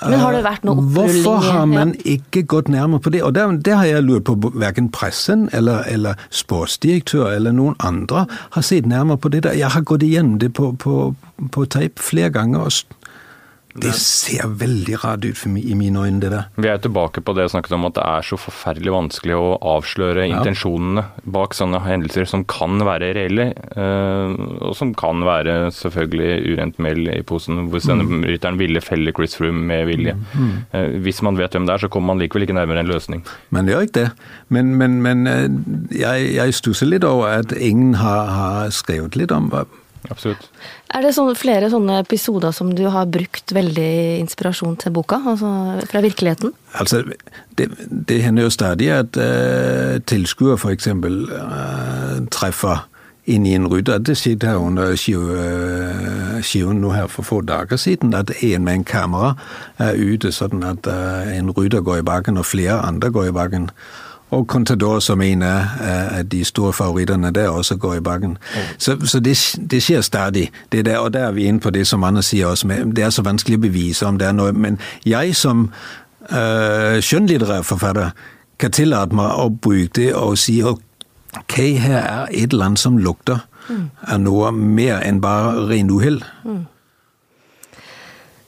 Men 0.02 0.18
har 0.20 0.34
det 0.34 0.42
vært 0.44 0.64
noe 0.66 0.80
opprulling? 0.82 1.22
Hvorfor 1.22 1.44
har 1.46 1.66
man 1.70 1.92
ikke 2.02 2.42
gått 2.50 2.68
nærmere 2.72 3.04
på 3.04 3.12
det? 3.14 3.22
Og 3.22 3.34
det, 3.36 3.44
det 3.68 3.76
har 3.78 3.86
jeg 3.86 4.04
lurt 4.06 4.26
på. 4.26 4.50
Verken 4.56 4.90
pressen 4.92 5.46
eller, 5.56 5.86
eller 5.90 6.18
sportsdirektør 6.34 7.30
eller 7.36 7.54
noen 7.54 7.78
andre 7.86 8.26
har 8.56 8.66
sett 8.66 8.88
nærmere 8.90 9.22
på 9.22 9.30
det 9.32 9.44
der. 9.46 9.58
Jeg 9.58 9.70
har 9.76 9.86
gått 9.86 10.02
igjennom 10.02 10.40
det 10.42 10.52
på, 10.58 10.72
på, 10.82 11.14
på 11.54 11.66
tape 11.70 12.02
flere 12.02 12.32
ganger 12.34 12.66
og 12.66 12.95
det 13.82 13.92
ser 13.98 14.48
veldig 14.60 14.98
rart 15.02 15.24
ut 15.26 15.40
i 15.46 15.74
mine 15.78 16.02
øyne, 16.06 16.20
det 16.22 16.30
der. 16.32 16.48
Vi 16.56 16.68
er 16.70 16.80
tilbake 16.82 17.22
på 17.24 17.34
det 17.36 17.46
jeg 17.46 17.54
snakket 17.54 17.76
om 17.76 17.86
at 17.88 17.96
det 17.98 18.04
er 18.06 18.26
så 18.26 18.38
forferdelig 18.40 18.94
vanskelig 18.94 19.36
å 19.36 19.46
avsløre 19.76 20.26
ja. 20.26 20.38
intensjonene 20.38 21.04
bak 21.36 21.56
sånne 21.56 21.80
hendelser 21.84 22.28
som 22.30 22.44
kan 22.48 22.80
være 22.86 23.12
reelle, 23.18 23.48
eh, 23.52 24.34
og 24.66 24.74
som 24.78 24.94
kan 24.98 25.24
være 25.26 25.70
selvfølgelig 25.76 26.56
urent 26.56 26.82
mel 26.82 27.12
i 27.12 27.22
posen. 27.26 27.66
Hvis 27.72 27.88
denne 27.90 28.06
mm. 28.08 28.26
rytteren 28.32 28.60
ville 28.60 28.84
felle 28.84 29.14
Chris 29.16 29.36
Froome 29.38 29.64
med 29.68 29.86
vilje. 29.90 30.16
Mm. 30.16 30.44
mm. 30.72 31.00
Hvis 31.06 31.22
man 31.24 31.38
vet 31.38 31.54
hvem 31.54 31.66
det 31.68 31.76
er, 31.76 31.84
så 31.86 31.92
kommer 31.92 32.14
man 32.14 32.22
likevel 32.22 32.46
ikke 32.46 32.56
nærmere 32.56 32.84
en 32.84 32.90
løsning. 32.90 33.24
Men 33.50 33.66
det 33.66 33.76
gjør 33.76 33.88
ikke 33.88 34.00
det. 34.00 34.10
Men, 34.48 34.76
men, 34.80 35.00
men 35.04 35.26
eh, 35.30 35.48
jeg, 36.00 36.30
jeg 36.36 36.60
stusser 36.60 36.90
litt 36.90 37.06
over 37.06 37.42
at 37.42 37.56
ingen 37.56 37.96
har, 38.00 38.30
har 38.32 38.70
skrevet 38.74 39.18
litt 39.18 39.34
om 39.34 39.50
hva 39.52 39.66
Absolutt. 40.10 40.50
Er 40.94 41.02
det 41.02 41.14
sånne, 41.16 41.34
flere 41.34 41.68
sånne 41.70 41.98
episoder 42.04 42.54
som 42.54 42.70
du 42.76 42.84
har 42.92 43.08
brukt 43.10 43.52
veldig 43.54 44.20
inspirasjon 44.20 44.76
til 44.80 44.94
boka? 44.94 45.18
Altså 45.32 45.48
fra 45.90 46.02
virkeligheten? 46.04 46.52
Altså, 46.78 47.02
det, 47.58 47.70
det 47.90 48.20
hender 48.22 48.46
jo 48.46 48.52
stadig 48.54 48.92
at 48.94 49.18
uh, 49.18 49.98
tilskuere 50.06 50.54
f.eks. 50.60 50.86
Uh, 50.86 52.22
treffer 52.30 52.86
inn 53.26 53.46
i 53.48 53.56
en 53.58 53.66
rytter. 53.66 53.98
Det 53.98 54.14
skjedde 54.14 54.46
her 54.46 54.62
under 54.62 54.94
skiven 54.94 56.78
nå 56.78 56.92
her 56.94 57.10
for 57.10 57.26
få 57.26 57.40
dager 57.42 57.80
siden, 57.82 58.14
at 58.14 58.30
en 58.38 58.64
med 58.64 58.80
en 58.80 58.84
kamera 58.86 59.32
er 59.82 59.98
ute 59.98 60.30
sånn 60.30 60.62
at 60.62 60.86
en 60.86 61.50
rytter 61.50 61.82
går 61.82 62.04
i 62.04 62.06
bakken, 62.06 62.38
og 62.38 62.46
flere 62.46 62.78
andre 62.86 63.10
går 63.10 63.32
i 63.32 63.34
bakken. 63.34 63.66
Og 64.30 64.46
Contador, 64.46 64.98
som 65.00 65.20
en 65.22 65.42
av 65.42 66.24
de 66.30 66.44
store 66.44 66.72
favorittene 66.72 67.30
der, 67.30 67.48
også 67.48 67.76
går 67.76 67.94
i 67.94 68.00
bakken. 68.00 68.30
Mm. 68.30 68.62
Så, 68.78 68.96
så 69.06 69.20
det, 69.20 69.36
det, 69.70 69.82
skjer 69.82 70.00
stadig. 70.00 70.50
Det 70.72 70.84
der, 70.84 70.98
og 70.98 71.12
der 71.12 71.28
er 71.28 71.32
vi 71.32 71.46
inne 71.46 71.60
på 71.60 71.70
det 71.70 71.86
som 71.86 72.04
andre 72.04 72.22
sier 72.22 72.46
også, 72.46 72.68
det 72.96 73.04
er 73.04 73.10
så 73.10 73.22
vanskelig 73.22 73.58
å 73.60 73.66
bevise 73.68 74.06
om 74.06 74.18
det 74.18 74.26
er 74.26 74.34
noe. 74.34 74.52
Men 74.52 74.80
jeg 75.06 75.36
som 75.38 75.68
uh, 76.32 76.98
skjønnlitterær 76.98 77.62
forfatter 77.62 78.10
kan 78.58 78.72
tillate 78.72 79.14
meg 79.14 79.30
å 79.30 79.50
bruke 79.50 79.94
det 80.00 80.12
og 80.16 80.38
si 80.40 80.58
ok, 80.64 81.58
her 81.78 82.00
er 82.00 82.32
et 82.32 82.52
eller 82.52 82.70
annet 82.70 82.82
som 82.82 82.98
lukter 82.98 83.44
mm. 83.68 83.84
av 84.08 84.22
noe 84.24 84.50
mer 84.56 85.04
enn 85.04 85.20
bare 85.22 85.68
ren 85.70 85.92
uhell. 85.92 86.22
Mm. 86.44 86.64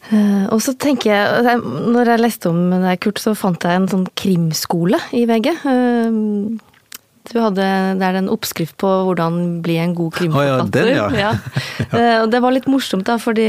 Uh, 0.08 0.46
og 0.54 0.62
så 0.64 0.72
tenker 0.80 1.12
jeg, 1.12 1.58
når 1.92 2.14
jeg 2.14 2.22
leste 2.22 2.48
om 2.48 2.70
det, 2.72 2.94
Kurt, 3.04 3.18
så 3.20 3.34
fant 3.36 3.64
jeg 3.64 3.76
en 3.76 3.88
sånn 3.90 4.06
krimskole 4.16 4.96
i 5.16 5.26
VG. 5.28 5.50
Uh, 5.66 6.56
du 7.28 7.34
hadde, 7.44 7.64
Det 8.00 8.06
er 8.06 8.16
en 8.22 8.30
oppskrift 8.32 8.78
på 8.80 8.88
hvordan 9.04 9.58
bli 9.64 9.76
en 9.82 9.92
god 9.96 10.14
krimforfatter. 10.16 10.86
Oh, 10.86 10.92
ja, 10.94 11.08
den, 11.12 11.20
ja. 11.20 11.28
ja. 11.28 11.32
Uh, 11.92 12.16
og 12.22 12.28
det 12.32 12.40
var 12.44 12.52
litt 12.56 12.70
morsomt, 12.72 13.04
da, 13.08 13.18
fordi 13.20 13.48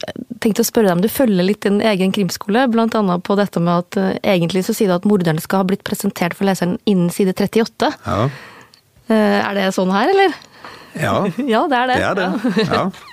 jeg 0.00 0.14
tenkte 0.40 0.62
å 0.62 0.68
spørre 0.68 0.86
deg 0.86 1.00
om 1.00 1.02
du 1.02 1.10
følger 1.10 1.44
litt 1.44 1.66
din 1.66 1.82
egen 1.82 2.14
krimskole, 2.14 2.62
blant 2.70 2.94
annet 2.96 3.24
på 3.26 3.34
dette 3.36 3.60
med 3.60 3.82
at 3.82 3.98
egentlig 4.22 4.62
så 4.68 4.76
sier 4.76 4.88
du 4.88 4.94
at 5.00 5.08
morderen 5.08 5.42
skal 5.42 5.64
ha 5.64 5.68
blitt 5.68 5.82
presentert 5.84 6.38
for 6.38 6.46
leseren 6.48 6.78
innen 6.88 7.10
side 7.12 7.34
38. 7.34 7.90
Ja. 8.06 8.22
Er 9.10 9.52
det 9.58 9.72
sånn 9.74 9.90
her, 9.90 10.14
eller? 10.14 10.30
Ja. 10.94 11.26
ja, 11.54 11.66
det 11.66 11.82
er 11.82 11.90
det. 11.90 11.98
Det 11.98 12.06
er 12.06 12.14
det, 12.22 12.30
ja. 12.70 12.86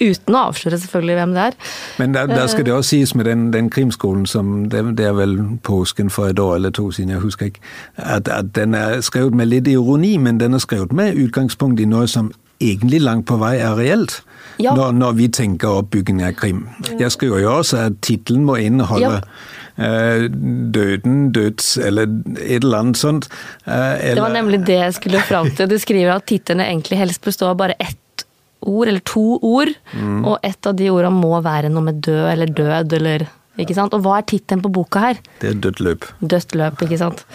Uten 0.00 0.34
å 0.34 0.44
avsløre 0.50 0.78
selvfølgelig 0.80 1.16
hvem 1.20 1.34
det 1.36 1.46
er. 1.50 1.56
Men 1.98 2.14
der, 2.14 2.26
der 2.26 2.46
skal 2.46 2.66
det 2.66 2.72
også 2.74 2.96
sies 2.96 3.14
med 3.14 3.24
den, 3.28 3.52
den 3.52 3.70
krimskolen 3.70 4.26
som 4.26 4.68
det, 4.72 4.84
det, 4.98 5.06
er 5.06 5.16
vel 5.18 5.36
påsken 5.62 6.10
for 6.10 6.32
et 6.32 6.38
år 6.38 6.54
eller 6.56 6.70
to 6.70 6.90
siden, 6.90 7.10
jeg 7.10 7.20
husker 7.20 7.50
ikke, 7.50 7.60
at, 7.96 8.28
at 8.28 8.54
den 8.56 8.74
er 8.74 9.00
skrevet 9.00 9.34
med 9.34 9.46
litt 9.52 9.68
ironi, 9.68 10.16
men 10.16 10.40
den 10.40 10.54
er 10.54 10.62
skrevet 10.62 10.92
med 10.92 11.18
utgangspunkt 11.20 11.80
i 11.80 11.88
noe 11.88 12.08
som 12.08 12.32
egentlig 12.60 13.00
langt 13.00 13.26
på 13.28 13.38
vei 13.40 13.56
er 13.58 13.76
reelt 13.78 14.20
ja. 14.60 14.74
når, 14.76 14.92
når, 14.92 15.16
vi 15.16 15.28
tenker 15.32 15.80
oppbygging 15.80 16.20
av 16.24 16.36
krim. 16.38 16.66
Jeg 16.98 17.12
skriver 17.14 17.40
jo 17.44 17.54
også 17.60 17.86
at 17.88 17.98
tittelen 18.04 18.44
må 18.48 18.60
inneholde 18.60 19.16
ja. 19.20 19.24
Uh, 19.80 20.26
døden, 20.74 21.30
døds 21.32 21.78
eller 21.80 22.10
et 22.36 22.58
eller 22.58 22.82
annet 22.82 22.98
sånt. 23.00 23.30
Uh, 23.64 23.72
eller, 23.72 24.18
det 24.18 24.24
var 24.26 24.34
nemlig 24.34 24.58
det 24.68 24.76
jeg 24.76 24.96
skulle 24.98 25.22
fram 25.24 25.48
til. 25.56 25.70
Du 25.70 25.78
skriver 25.80 26.18
at 26.18 26.26
titlene 26.28 26.66
egentlig 26.68 26.98
helst 27.00 27.24
består 27.24 27.54
av 27.54 27.62
bare 27.62 27.78
ett 27.80 27.99
ord, 28.60 28.88
eller 28.88 29.02
to 29.08 29.38
ord, 29.40 29.72
mm. 29.92 30.22
og 30.24 30.38
ett 30.46 30.66
av 30.66 30.76
de 30.78 30.90
ordene 30.92 31.16
må 31.16 31.40
være 31.44 31.72
noe 31.72 31.88
med 31.90 32.02
død 32.06 32.24
eller 32.32 32.56
død 32.62 32.98
eller 33.00 33.28
Ikke 33.60 33.74
sant? 33.76 33.92
Og 33.92 34.00
hva 34.00 34.20
er 34.20 34.24
tittelen 34.30 34.62
på 34.64 34.70
boka 34.72 35.00
her? 35.02 35.18
Det 35.42 35.50
er 35.50 35.56
Dødt 35.66 35.80
løp. 35.84 36.06
Dødt 36.22 36.54
løp, 36.56 36.80
ikke 36.86 36.96
sant. 36.96 37.26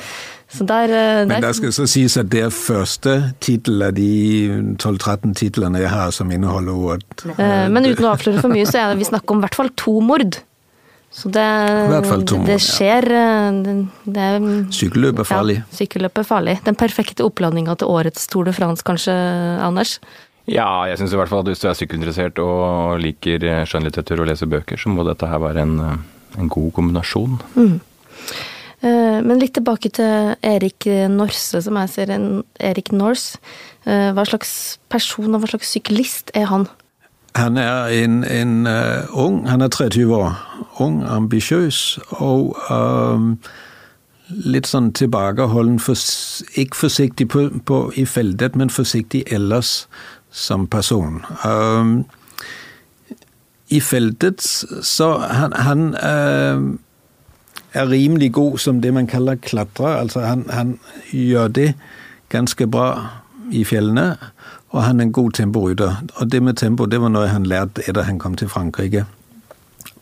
Der, 0.56 0.88
der, 0.88 1.26
Men 1.28 1.42
det 1.44 1.52
skal 1.58 1.74
så 1.76 1.86
sies 1.90 2.16
at 2.18 2.30
det 2.32 2.46
er 2.46 2.52
første 2.54 3.16
tittel 3.44 3.84
av 3.84 3.96
de 3.98 4.76
12-13 4.80 5.34
titlene 5.36 5.82
jeg 5.82 5.92
har 5.92 6.14
som 6.16 6.32
inneholder 6.32 6.74
ordet. 6.74 7.26
Eh, 7.36 7.66
men 7.70 7.90
uten 7.90 8.06
å 8.06 8.14
avsløre 8.14 8.44
for 8.44 8.54
mye, 8.54 8.66
så 8.70 8.80
er 8.82 8.94
det 8.94 9.02
vi 9.02 9.10
snakker 9.10 9.36
om 9.36 9.42
i 9.42 9.46
hvert 9.48 9.58
fall 9.58 9.72
to 9.80 9.98
mord. 10.06 10.38
Så 11.16 11.30
det, 11.32 11.46
mord, 11.88 12.26
det 12.44 12.58
skjer 12.64 13.06
eh, 13.16 13.60
det, 13.64 13.76
det, 14.18 14.30
Sykkelløp 14.76 15.22
er 15.24 15.30
farlig. 15.30 15.58
Ja, 15.62 15.78
sykkelløp 15.80 16.20
er 16.20 16.28
farlig. 16.28 16.56
Den 16.66 16.78
perfekte 16.80 17.24
oppladninga 17.28 17.78
til 17.80 17.92
årets 17.92 18.28
Tour 18.32 18.48
de 18.48 18.56
France, 18.56 18.84
kanskje, 18.86 19.16
Anders? 19.64 19.98
Ja, 20.52 20.86
jeg 20.90 21.00
syns 21.00 21.14
i 21.16 21.20
hvert 21.20 21.32
fall 21.32 21.42
at 21.42 21.50
hvis 21.50 21.64
du 21.64 21.70
er 21.70 21.78
sykkelinteressert 21.78 22.40
og 22.44 23.00
liker 23.02 23.42
skjønnlitteratur 23.66 24.22
og 24.22 24.30
leser 24.30 24.50
bøker, 24.52 24.78
så 24.78 24.92
må 24.94 25.06
dette 25.08 25.30
her 25.30 25.42
være 25.42 25.64
en, 25.66 25.80
en 26.38 26.52
god 26.54 26.70
kombinasjon. 26.76 27.40
Mm. 27.56 27.80
Eh, 28.86 29.20
men 29.26 29.40
litt 29.42 29.56
tilbake 29.58 29.90
til 29.96 30.36
Erik 30.46 30.86
Norse, 31.10 31.62
som 31.66 31.80
jeg 31.82 31.94
ser. 31.96 32.14
Erik 32.62 32.94
Norse. 32.94 33.40
Eh, 33.86 34.12
hva 34.14 34.26
slags 34.28 34.80
person 34.90 35.34
og 35.34 35.42
hva 35.42 35.56
slags 35.56 35.74
syklist 35.74 36.34
er 36.38 36.50
han? 36.52 36.68
Han 37.36 37.58
er 37.58 37.92
en, 37.92 38.24
en 38.24 38.68
uh, 38.68 39.12
ung 39.12 39.48
Han 39.50 39.62
er 39.62 39.68
23 39.68 40.16
år. 40.16 40.38
Ung, 40.80 41.04
ambisiøs 41.04 42.00
og 42.24 42.56
um, 42.72 43.36
litt 44.30 44.68
sånn 44.68 44.94
tilbakeholden. 44.96 45.80
For, 45.84 46.00
ikke 46.56 46.80
forsiktig 46.86 47.28
på, 47.34 47.50
på, 47.68 47.82
i 47.96 48.06
feltet, 48.08 48.56
men 48.56 48.72
forsiktig 48.72 49.26
ellers 49.36 49.84
som 50.36 50.68
person. 50.68 51.24
Um, 51.46 52.06
I 53.70 53.80
feltet 53.80 54.42
så 54.84 55.18
Han, 55.18 55.54
han 55.54 55.88
uh, 55.96 56.76
er 57.74 57.90
rimelig 57.90 58.34
god 58.34 58.58
som 58.58 58.82
det 58.82 58.94
man 58.94 59.08
kaller 59.08 59.36
klatre. 59.36 60.00
Altså 60.00 60.20
han, 60.20 60.46
han 60.50 60.80
gjør 61.12 61.48
det 61.48 61.74
ganske 62.30 62.68
bra 62.68 63.08
i 63.52 63.64
fjellene, 63.64 64.16
og 64.70 64.84
han 64.84 65.00
er 65.00 65.04
en 65.04 65.12
god 65.12 65.32
temporytter. 65.32 65.96
Og 66.16 66.32
det 66.32 66.44
med 66.44 66.54
tempo 66.54 66.86
det 66.86 67.02
var 67.02 67.10
noe 67.14 67.28
han 67.28 67.46
lærte 67.46 67.84
etter 67.88 68.04
han 68.04 68.20
kom 68.20 68.36
til 68.36 68.50
Frankrike. 68.50 69.06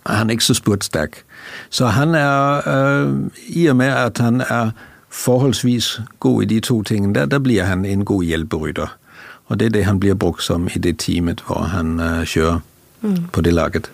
Han 0.05 0.29
er 0.29 0.31
ikke 0.31 0.49
så 0.49 0.53
spurtsterk. 0.53 1.23
Så 1.69 1.87
han 1.87 2.15
er, 2.15 2.67
øh, 2.67 3.29
i 3.47 3.67
og 3.67 3.75
med 3.75 3.87
at 3.87 4.17
han 4.17 4.41
er 4.41 4.71
forholdsvis 5.09 6.01
god 6.19 6.41
i 6.43 6.45
de 6.45 6.59
to 6.59 6.83
tingene 6.83 7.13
der, 7.15 7.25
da 7.25 7.39
blir 7.39 7.63
han 7.63 7.85
en 7.85 8.05
god 8.05 8.23
hjelperytter. 8.23 8.97
Og 9.49 9.59
det 9.59 9.69
er 9.69 9.75
det 9.77 9.87
han 9.87 9.99
blir 9.99 10.15
brukt 10.19 10.45
som 10.45 10.69
i 10.71 10.79
det 10.79 10.97
teamet 11.03 11.43
hvor 11.47 11.67
han 11.73 11.97
øh, 11.99 12.23
kjører 12.23 12.61
mm. 13.01 13.19
på 13.35 13.43
det 13.45 13.53
laget. 13.53 13.89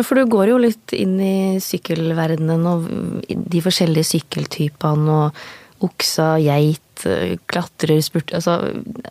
For 0.00 0.16
du 0.16 0.28
går 0.30 0.52
jo 0.52 0.60
litt 0.62 0.94
inn 0.96 1.18
i 1.20 1.58
sykkelverdenen 1.60 2.68
og 2.68 2.86
de 3.28 3.62
forskjellige 3.64 4.12
sykkeltypene 4.14 5.16
og 5.16 5.42
oksa, 5.82 6.36
geit, 6.38 7.04
klatrer, 7.50 7.98
spurt 8.04 8.30
altså, 8.36 8.58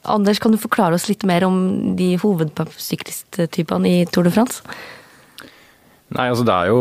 Anders, 0.08 0.40
kan 0.40 0.54
du 0.54 0.62
forklare 0.62 0.96
oss 0.96 1.10
litt 1.10 1.26
mer 1.28 1.44
om 1.44 1.58
de 2.00 2.14
hovedsyklisttypene 2.22 3.92
i 3.92 4.06
Tour 4.08 4.30
de 4.30 4.34
France? 4.34 4.64
Nei, 6.12 6.26
altså 6.28 6.44
det 6.44 6.54
er 6.54 6.68
jo 6.68 6.80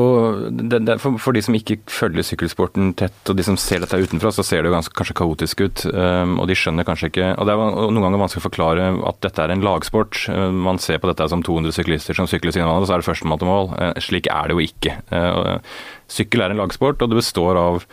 det, 0.50 0.80
det, 0.88 0.96
for, 0.98 1.14
for, 1.22 1.36
de 1.36 1.42
som 1.44 1.54
ikke 1.54 1.76
følger 1.90 2.26
sykkelsporten 2.26 2.90
tett, 2.98 3.18
og 3.30 3.36
de 3.38 3.44
som 3.46 3.58
ser 3.60 3.84
dette 3.84 4.00
utenfra, 4.02 4.32
så 4.34 4.42
ser 4.46 4.64
det 4.64 4.70
jo 4.70 4.74
ganske, 4.74 4.94
kanskje 4.98 5.16
kaotisk 5.20 5.62
ut. 5.62 5.84
Um, 5.86 6.34
og 6.42 6.48
de 6.50 6.56
skjønner 6.58 6.86
kanskje 6.86 7.12
ikke 7.12 7.28
Og 7.36 7.46
det 7.46 7.54
er 7.54 7.76
noen 7.78 8.02
ganger 8.02 8.24
vanskelig 8.24 8.42
å 8.42 8.48
forklare 8.48 8.88
at 9.12 9.20
dette 9.22 9.44
er 9.44 9.54
en 9.54 9.62
lagsport. 9.62 10.24
Um, 10.34 10.58
man 10.66 10.82
ser 10.82 10.98
på 10.98 11.10
dette 11.12 11.28
som 11.30 11.44
200 11.46 11.76
syklister 11.78 12.18
som 12.18 12.26
sykler 12.30 12.56
siden 12.56 12.66
av 12.66 12.72
hverandre, 12.72 12.90
så 12.90 12.96
er 12.96 13.04
det 13.04 13.10
førstemann 13.10 13.42
til 13.42 13.52
mål. 13.52 13.70
Uh, 13.76 13.92
slik 14.02 14.26
er 14.34 14.50
det 14.50 14.58
jo 14.58 14.66
ikke. 14.66 14.96
Uh, 15.14 15.84
sykkel 16.10 16.42
er 16.42 16.56
en 16.56 16.64
lagsport, 16.64 16.98
og 16.98 17.12
det 17.12 17.22
består 17.22 17.60
av 17.60 17.84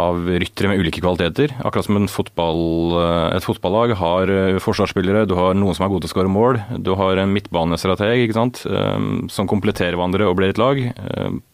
av 0.00 0.24
ryttere 0.26 0.70
med 0.70 0.80
ulike 0.80 1.02
kvaliteter. 1.02 1.52
Akkurat 1.64 1.86
som 1.86 2.00
fotball, 2.08 2.62
eh, 3.00 3.36
et 3.36 3.44
fotballag 3.44 3.94
har 4.00 4.30
eh, 4.32 4.60
forsvarsspillere, 4.62 5.26
du 5.28 5.34
har 5.36 5.54
noen 5.58 5.76
som 5.76 5.86
er 5.86 5.92
gode 5.92 6.06
til 6.06 6.12
å 6.12 6.14
skåre 6.14 6.32
mål. 6.32 6.60
Du 6.80 6.94
har 6.98 7.20
en 7.20 7.32
midtbanestrateg 7.34 8.24
ikke 8.24 8.38
sant? 8.38 8.64
Eh, 8.66 8.98
som 9.32 9.48
kompletterer 9.50 9.98
hverandre 9.98 10.28
og 10.28 10.36
blir 10.38 10.52
et 10.52 10.60
lag. 10.60 10.80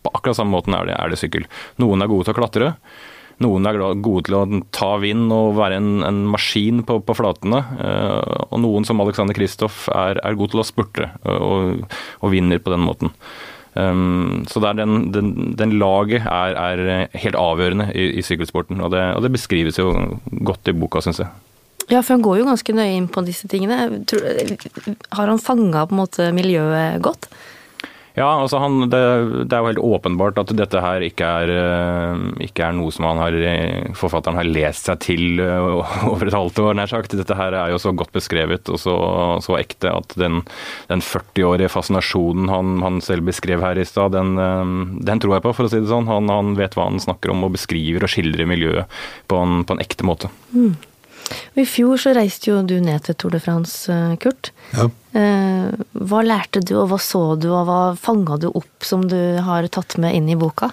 På 0.04 0.14
akkurat 0.14 0.38
samme 0.38 0.54
måten 0.54 0.74
er 0.76 0.88
det, 0.88 0.96
er 0.98 1.12
det 1.12 1.20
sykkel. 1.20 1.46
Noen 1.82 2.02
er 2.02 2.10
gode 2.10 2.28
til 2.28 2.36
å 2.36 2.38
klatre. 2.38 2.72
Noen 3.42 3.66
er 3.70 3.78
gode 4.02 4.24
til 4.26 4.34
å 4.34 4.46
ta 4.74 4.96
vind 4.98 5.30
og 5.30 5.58
være 5.58 5.78
en, 5.78 5.90
en 6.06 6.24
maskin 6.30 6.82
på, 6.86 6.98
på, 7.06 7.14
flatene. 7.14 7.60
Og 8.50 8.58
noen, 8.58 8.86
som 8.86 8.98
Alexander 9.04 9.36
Kristoff, 9.36 9.84
er, 9.94 10.18
er 10.26 10.38
god 10.38 10.50
til 10.50 10.62
å 10.62 10.66
spurte 10.66 11.12
og, 11.22 11.86
og 12.18 12.34
vinner 12.34 12.58
på 12.58 12.74
den 12.74 12.82
måten. 12.82 13.14
Um, 13.78 14.44
så 14.50 14.58
den, 14.58 15.12
den, 15.14 15.54
den, 15.54 15.72
laget 15.78 16.24
er, 16.26 16.56
er, 16.58 17.04
helt 17.14 17.36
avgjørende 17.38 17.92
i, 17.94 18.08
i 18.18 18.24
sykkelsporten, 18.26 18.80
og 18.82 18.90
det, 18.90 19.02
og 19.14 19.22
det, 19.22 19.30
beskrives 19.36 19.78
jo 19.78 19.92
godt 20.42 20.72
i 20.72 20.74
boka, 20.74 21.02
syns 21.04 21.20
jeg. 21.22 21.30
Ja, 21.88 22.00
for 22.00 22.16
han 22.16 22.24
går 22.24 22.40
jo 22.40 22.48
ganske 22.48 22.74
nøye 22.74 22.96
inn 22.96 23.06
på 23.12 23.22
disse 23.24 23.46
tingene. 23.48 24.02
Har 25.14 25.30
han 25.30 25.38
fanga 25.40 25.86
på 25.86 25.94
en 25.94 26.02
måte 26.02 26.26
miljøet 26.36 26.98
godt? 27.04 27.30
Ja, 28.18 28.28
altså 28.42 28.58
han, 28.58 28.88
det, 28.90 29.00
det, 29.46 29.54
er 29.54 29.62
jo 29.62 29.68
helt 29.70 29.82
åpenbart 29.94 30.40
at 30.42 30.50
dette 30.58 30.80
her 30.82 31.04
ikke 31.06 31.26
er, 31.42 31.52
eh, 31.54 32.24
ikke 32.48 32.66
er 32.66 32.74
noe 32.74 32.90
som 32.94 33.06
har, 33.20 33.36
forfatteren 33.98 34.38
har 34.40 34.48
lest 34.48 34.88
seg 34.88 35.00
til 35.04 35.42
eh, 35.44 35.68
over 36.10 36.26
et 36.26 36.36
halvt 36.36 36.58
år, 36.64 36.74
nær 36.78 36.90
sagt. 36.90 37.14
Dette 37.18 37.38
her 37.38 37.54
er 37.54 37.72
jo 37.72 37.80
så 37.82 37.94
godt 37.96 38.12
beskrevet 38.16 38.68
og 38.72 38.80
så, 38.82 38.96
så 39.44 39.58
ekte 39.60 39.92
at 39.94 40.16
den, 40.18 40.42
den 40.90 41.04
40-årige 41.04 41.70
fascinasjonen 41.72 42.50
han, 42.52 42.78
han, 42.84 43.00
selv 43.04 43.28
beskrev 43.30 43.62
her 43.62 43.78
i 43.78 43.86
stad, 43.88 44.16
den, 44.16 44.34
eh, 44.42 44.74
den, 45.06 45.22
tror 45.22 45.38
jeg 45.38 45.46
på, 45.46 45.54
for 45.54 45.68
å 45.68 45.72
si 45.72 45.82
det 45.82 45.92
sånn. 45.92 46.10
Han, 46.10 46.30
han, 46.32 46.56
vet 46.58 46.74
hva 46.74 46.90
han 46.90 46.98
snakker 47.02 47.34
om 47.34 47.46
og 47.46 47.54
beskriver 47.54 48.04
og 48.04 48.12
skildrer 48.12 48.50
miljøet 48.50 49.00
på 49.30 49.38
en, 49.38 49.62
på 49.68 49.76
en 49.76 49.84
ekte 49.84 50.06
måte. 50.08 50.32
Mm. 50.50 50.74
I 51.58 51.64
fjor 51.68 52.00
så 52.00 52.14
reiste 52.16 52.50
jo 52.50 52.62
du 52.62 52.76
ned 52.82 53.04
til 53.06 53.16
Tour 53.18 53.34
de 53.34 53.40
France, 53.42 53.88
eh, 53.92 54.16
Kurt. 54.22 54.52
Ja. 54.76 54.88
Eh, 55.18 55.70
hva 56.08 56.22
lærte 56.24 56.62
du, 56.62 56.74
og 56.80 56.92
hva 56.92 57.00
så 57.02 57.22
du, 57.40 57.50
og 57.52 57.66
hva 57.68 57.80
fanga 57.98 58.38
du 58.40 58.48
opp 58.52 58.86
som 58.86 59.04
du 59.08 59.18
har 59.44 59.66
tatt 59.72 59.98
med 60.00 60.16
inn 60.16 60.30
i 60.30 60.38
boka? 60.38 60.70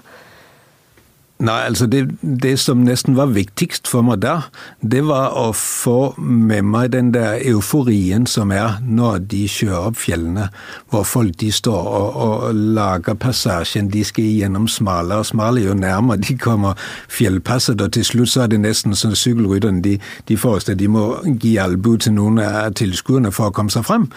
Nei, 1.40 1.66
altså 1.68 1.86
det, 1.86 2.10
det, 2.22 2.60
som 2.60 2.78
nesten 2.88 3.18
var 3.18 3.34
viktigst 3.36 3.90
for 3.92 4.06
meg 4.08 4.22
der, 4.24 4.46
det 4.80 5.02
var 5.04 5.34
å 5.36 5.50
få 5.52 6.14
med 6.16 6.64
meg 6.64 6.94
den 6.94 7.10
der 7.12 7.42
euforien 7.44 8.24
som 8.24 8.54
er 8.56 8.78
når 8.80 9.18
de 9.34 9.42
kjører 9.52 9.90
opp 9.90 9.98
fjellene, 10.00 10.46
hvor 10.88 11.04
folk 11.04 11.36
de 11.42 11.50
står 11.52 11.90
og, 12.00 12.16
og 12.28 12.62
lager 12.78 13.20
passasjen. 13.20 13.90
De 13.92 14.06
skal 14.08 14.30
gjennom 14.30 14.70
smalere 14.72 15.26
og 15.26 15.28
smalere 15.28 15.66
jo 15.66 15.76
nærmere 15.76 16.24
de 16.24 16.38
kommer 16.40 16.80
fjellpasset, 17.12 17.84
og 17.84 17.92
til 17.92 18.08
slutt 18.08 18.32
så 18.32 18.46
er 18.46 18.54
det 18.54 18.62
nesten 18.64 18.96
sånn 18.96 19.18
sykkelrytterne 19.20 19.84
de, 19.84 19.98
de 20.32 20.40
forestiller 20.40 20.80
de 20.80 20.88
må 20.96 21.04
gi 21.44 21.58
albu 21.60 21.98
til 22.00 22.16
noen 22.16 22.40
av 22.46 22.72
tilskuerne 22.80 23.34
for 23.36 23.52
å 23.52 23.58
komme 23.60 23.76
seg 23.76 23.84
frem. 23.84 24.08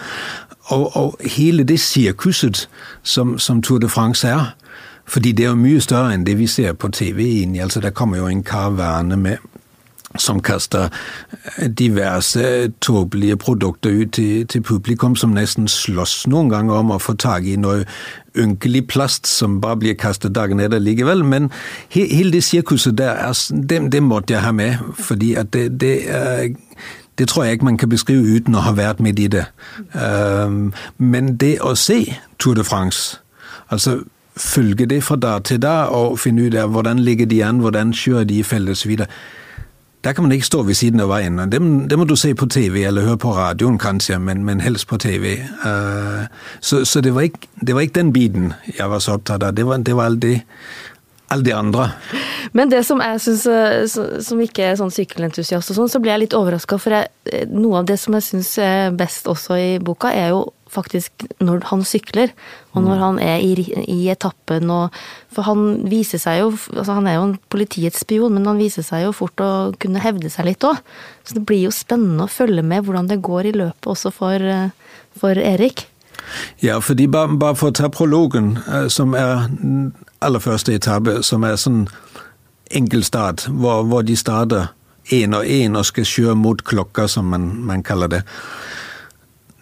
Og, 0.71 0.87
og 0.95 1.29
hele 1.35 1.67
det 1.67 1.81
sirkuset 1.83 2.63
som, 3.03 3.35
som 3.35 3.59
Tour 3.59 3.83
de 3.83 3.91
France 3.91 4.23
er, 4.23 4.53
fordi 5.09 5.31
det 5.31 5.45
er 5.45 5.53
jo 5.53 5.59
mye 5.59 5.81
større 5.81 6.13
enn 6.13 6.25
det 6.27 6.37
vi 6.39 6.47
ser 6.47 6.73
på 6.73 6.91
TV. 6.93 7.19
egentlig. 7.41 7.61
Altså, 7.61 7.79
Der 7.79 7.89
kommer 7.89 8.17
jo 8.17 8.27
en 8.27 8.43
karavane 8.43 9.17
med 9.17 9.37
som 10.17 10.41
kaster 10.41 10.89
diverse 11.77 12.71
tåpelige 12.81 13.37
produkter 13.37 13.89
ut 13.89 14.11
til, 14.11 14.47
til, 14.47 14.61
publikum, 14.61 15.15
som 15.15 15.29
nesten 15.29 15.67
slåss 15.67 16.27
noen 16.27 16.49
ganger 16.49 16.73
om 16.73 16.91
å 16.91 16.97
få 16.97 17.13
tak 17.13 17.45
i 17.45 17.55
noe 17.55 17.85
ynkelig 18.37 18.87
plast 18.87 19.27
som 19.27 19.59
bare 19.61 19.77
blir 19.77 19.93
kastet 19.93 20.33
dagen 20.35 20.59
etter 20.59 20.81
likevel. 20.81 21.23
Men 21.23 21.51
he, 21.89 22.07
hele 22.09 22.31
det 22.31 22.43
sirkuset 22.43 22.97
der, 22.97 23.21
er, 23.29 23.37
det, 23.69 23.91
det, 23.91 24.03
måtte 24.03 24.33
jeg 24.33 24.43
ha 24.43 24.51
med, 24.51 24.77
fordi 24.97 25.35
det, 25.53 25.81
det 25.81 25.95
det 27.19 27.27
tror 27.27 27.43
jeg 27.43 27.53
ikke 27.53 27.65
man 27.65 27.77
kan 27.77 27.89
beskrive 27.91 28.23
uten 28.23 28.55
å 28.55 28.61
ha 28.63 28.71
vært 28.71 29.01
med 29.03 29.19
i 29.19 29.27
det. 29.27 29.43
Men 30.97 31.33
det 31.35 31.57
å 31.61 31.73
se 31.75 32.05
Tour 32.39 32.55
de 32.55 32.63
France 32.63 33.19
altså 33.69 33.99
følge 34.39 34.85
de 34.89 35.01
fra 35.01 35.15
dag 35.15 35.43
til 35.43 35.61
dag 35.61 35.91
og 35.95 36.19
finne 36.19 36.47
ut 36.47 36.55
hvordan 36.55 36.99
ligger 36.99 37.25
de 37.25 37.43
an, 37.45 37.59
hvordan 37.59 37.93
kjører 37.93 38.23
de 38.23 38.39
i 38.39 38.43
felt 38.43 38.69
osv. 38.69 38.97
Der 40.03 40.13
kan 40.13 40.23
man 40.23 40.31
ikke 40.31 40.45
stå 40.45 40.63
ved 40.63 40.73
siden 40.79 40.99
av 41.03 41.09
veien. 41.11 41.37
Det, 41.51 41.59
det, 41.89 41.97
må 41.99 42.05
du 42.07 42.15
se 42.15 42.31
på 42.35 42.45
TV 42.45 42.85
eller 42.87 43.03
høre 43.03 43.17
på 43.19 43.33
radioen 43.35 43.77
kanskje, 43.77 44.19
men, 44.19 44.45
men 44.47 44.61
helst 44.63 44.87
på 44.87 44.97
TV. 44.97 45.41
Uh, 45.65 46.23
så, 46.59 46.85
så 46.85 47.01
det, 47.01 47.15
var 47.15 47.27
ikke, 47.27 47.49
det, 47.61 47.75
var 47.75 47.81
ikke, 47.81 47.99
den 47.99 48.13
biten 48.13 48.53
jeg 48.77 48.89
var 48.89 49.03
så 49.03 49.17
opptatt 49.19 49.43
av. 49.43 49.55
Det 49.55 49.67
var, 49.67 49.77
det 49.83 49.95
var 49.95 50.05
alt 50.05 50.21
det 50.21 50.37
alle 51.29 51.45
de 51.45 51.53
andre. 51.53 51.89
Men 52.57 52.71
det 52.71 52.81
som 52.87 53.01
jeg 53.03 53.21
syns, 53.21 53.45
eh, 53.45 54.21
som 54.25 54.39
ikke 54.41 54.71
er 54.71 54.77
sånn 54.79 54.93
sykkelentusiast 54.93 55.71
og 55.71 55.77
sånn, 55.77 55.91
så 55.91 56.01
blir 56.01 56.15
jeg 56.15 56.23
litt 56.23 56.37
overraska. 56.37 56.79
For 56.81 56.95
jeg, 56.95 57.11
eh, 57.31 57.45
noe 57.53 57.83
av 57.83 57.85
det 57.85 57.99
som 58.01 58.15
jeg 58.17 58.25
syns 58.25 58.57
er 58.57 58.95
best 58.97 59.29
også 59.29 59.57
i 59.59 59.69
boka, 59.77 60.09
er 60.09 60.33
jo 60.33 60.47
faktisk 60.69 61.25
når 61.41 61.65
han 61.69 61.83
sykler, 61.87 62.33
og 62.73 62.83
når 62.85 62.95
mm. 62.95 63.03
han 63.03 63.19
er 63.25 63.43
i, 63.43 63.53
i 63.89 63.99
etappen 64.13 64.69
og 64.73 64.95
For 65.33 65.45
han 65.45 65.89
viser 65.89 66.21
seg 66.21 66.39
jo 66.39 66.47
altså 66.51 66.95
Han 66.97 67.07
er 67.09 67.15
jo 67.17 67.25
en 67.27 67.35
politiets 67.49 68.01
spion, 68.03 68.33
men 68.33 68.47
han 68.49 68.61
viser 68.61 68.85
seg 68.85 69.05
jo 69.05 69.13
fort 69.15 69.41
å 69.41 69.51
kunne 69.81 70.01
hevde 70.03 70.29
seg 70.33 70.49
litt 70.49 70.65
òg. 70.65 70.81
Så 71.25 71.37
det 71.37 71.45
blir 71.49 71.63
jo 71.65 71.73
spennende 71.73 72.25
å 72.25 72.31
følge 72.31 72.65
med 72.65 72.85
hvordan 72.85 73.09
det 73.09 73.21
går 73.25 73.51
i 73.51 73.55
løpet 73.57 73.91
også 73.93 74.13
for, 74.13 74.33
eh, 74.41 74.69
for 75.19 75.37
Erik. 75.37 75.87
Ja, 76.61 76.79
fordi 76.83 77.07
bare, 77.07 77.37
bare 77.39 77.57
for 77.57 77.71
å 77.71 77.77
ta 77.77 77.89
prologen, 77.89 78.57
som 78.91 79.15
er 79.17 79.47
aller 80.21 80.43
første 80.43 80.73
etappe, 80.75 81.21
som 81.23 81.45
er 81.47 81.55
sånn 81.57 81.85
enkeltstart, 82.75 83.47
hvor, 83.49 83.85
hvor 83.89 84.05
de 84.05 84.17
starter 84.19 84.69
én 85.15 85.33
og 85.33 85.45
én 85.45 85.77
og 85.77 85.87
skal 85.87 86.05
kjøre 86.05 86.37
mot 86.37 86.61
klokka, 86.63 87.07
som 87.09 87.31
man, 87.31 87.49
man 87.65 87.83
kaller 87.83 88.11
det. 88.11 88.21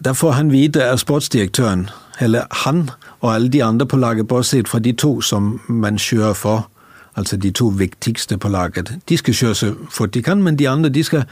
Der 0.04 0.12
får 0.12 0.30
han 0.30 0.52
vite 0.52 0.84
av 0.90 0.96
sportsdirektøren, 0.96 1.88
eller 2.20 2.46
han 2.64 2.90
og 3.20 3.34
alle 3.34 3.48
de 3.48 3.64
andre 3.64 3.86
på 3.86 3.96
laget, 3.96 4.28
bortsett 4.28 4.68
fra 4.68 4.78
de 4.78 4.92
to 4.92 5.20
som 5.20 5.60
man 5.68 5.98
kjører 5.98 6.34
for, 6.34 6.68
altså 7.16 7.36
de 7.36 7.50
to 7.50 7.66
viktigste 7.68 8.38
på 8.38 8.48
laget. 8.48 8.92
De 9.08 9.16
skal 9.16 9.34
kjøre 9.34 9.54
så 9.54 9.74
fort 9.90 10.14
de 10.14 10.22
kan, 10.22 10.42
men 10.42 10.58
de 10.58 10.68
andre 10.68 10.88
de 10.88 11.04
skal 11.04 11.24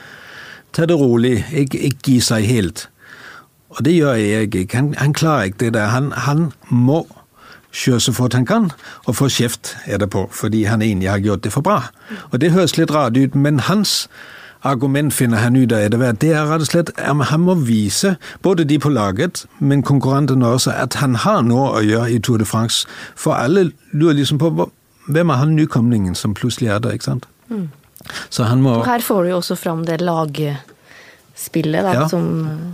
ta 0.72 0.86
det 0.86 0.98
rolig, 0.98 1.44
ikke, 1.52 1.78
ikke 1.78 2.02
gi 2.04 2.20
seg 2.20 2.46
helt. 2.46 2.88
Og 3.68 3.84
det 3.84 3.94
gjør 3.94 4.14
jeg 4.14 4.54
ikke. 4.54 4.76
Han, 4.76 4.94
han 4.98 5.14
klarer 5.14 5.42
ikke 5.42 5.58
det 5.58 5.74
der. 5.74 5.86
Han, 5.86 6.12
han 6.12 6.52
må 6.68 7.06
kjøre 7.76 8.00
så 8.00 8.12
fort 8.12 8.34
han 8.34 8.46
kan, 8.46 8.70
og 9.04 9.16
få 9.16 9.28
kjeft 9.28 9.76
etterpå, 9.86 10.28
fordi 10.32 10.64
han 10.64 10.82
egentlig 10.82 11.10
har 11.10 11.18
gjort 11.18 11.44
det 11.44 11.52
for 11.52 11.60
bra. 11.60 11.82
Og 12.30 12.40
Det 12.40 12.52
høres 12.52 12.76
litt 12.78 12.90
rart 12.90 13.16
ut, 13.16 13.34
men 13.34 13.60
hans 13.60 14.08
argument 14.62 15.14
finner 15.14 15.38
han 15.38 15.56
ut 15.56 15.72
av 15.72 15.84
etter 15.84 16.00
hvert. 16.00 16.20
Det 16.20 16.32
er 16.32 16.46
rett 16.48 16.64
og 16.64 16.70
slett 16.70 16.92
at 16.96 17.26
han 17.30 17.40
må 17.44 17.54
vise, 17.54 18.16
både 18.42 18.64
de 18.64 18.78
på 18.78 18.92
laget, 18.92 19.46
men 19.58 19.82
konkurrentene 19.82 20.46
også, 20.46 20.72
at 20.72 20.94
han 21.02 21.14
har 21.14 21.42
noe 21.46 21.70
å 21.78 21.82
gjøre 21.84 22.10
i 22.12 22.18
Tour 22.18 22.38
de 22.38 22.48
France. 22.48 22.86
For 23.16 23.36
alle 23.36 23.70
lurer 23.92 24.20
liksom 24.20 24.38
på 24.42 24.70
hvem 25.06 25.30
er 25.30 25.42
han 25.42 25.56
nykomlingen 25.56 26.14
som 26.14 26.34
plutselig 26.34 26.70
er 26.72 26.78
der, 26.82 26.96
ikke 26.96 27.10
sant. 27.12 27.28
Mm. 27.48 27.68
Så 28.30 28.46
han 28.46 28.62
må 28.62 28.82
Her 28.84 29.02
får 29.02 29.22
du 29.22 29.30
jo 29.30 29.36
også 29.40 29.56
fram 29.58 29.84
det 29.86 30.00
laget 30.00 30.75
spillet 31.36 31.84
da, 31.84 31.92
ja. 31.94 32.08
som, 32.08 32.24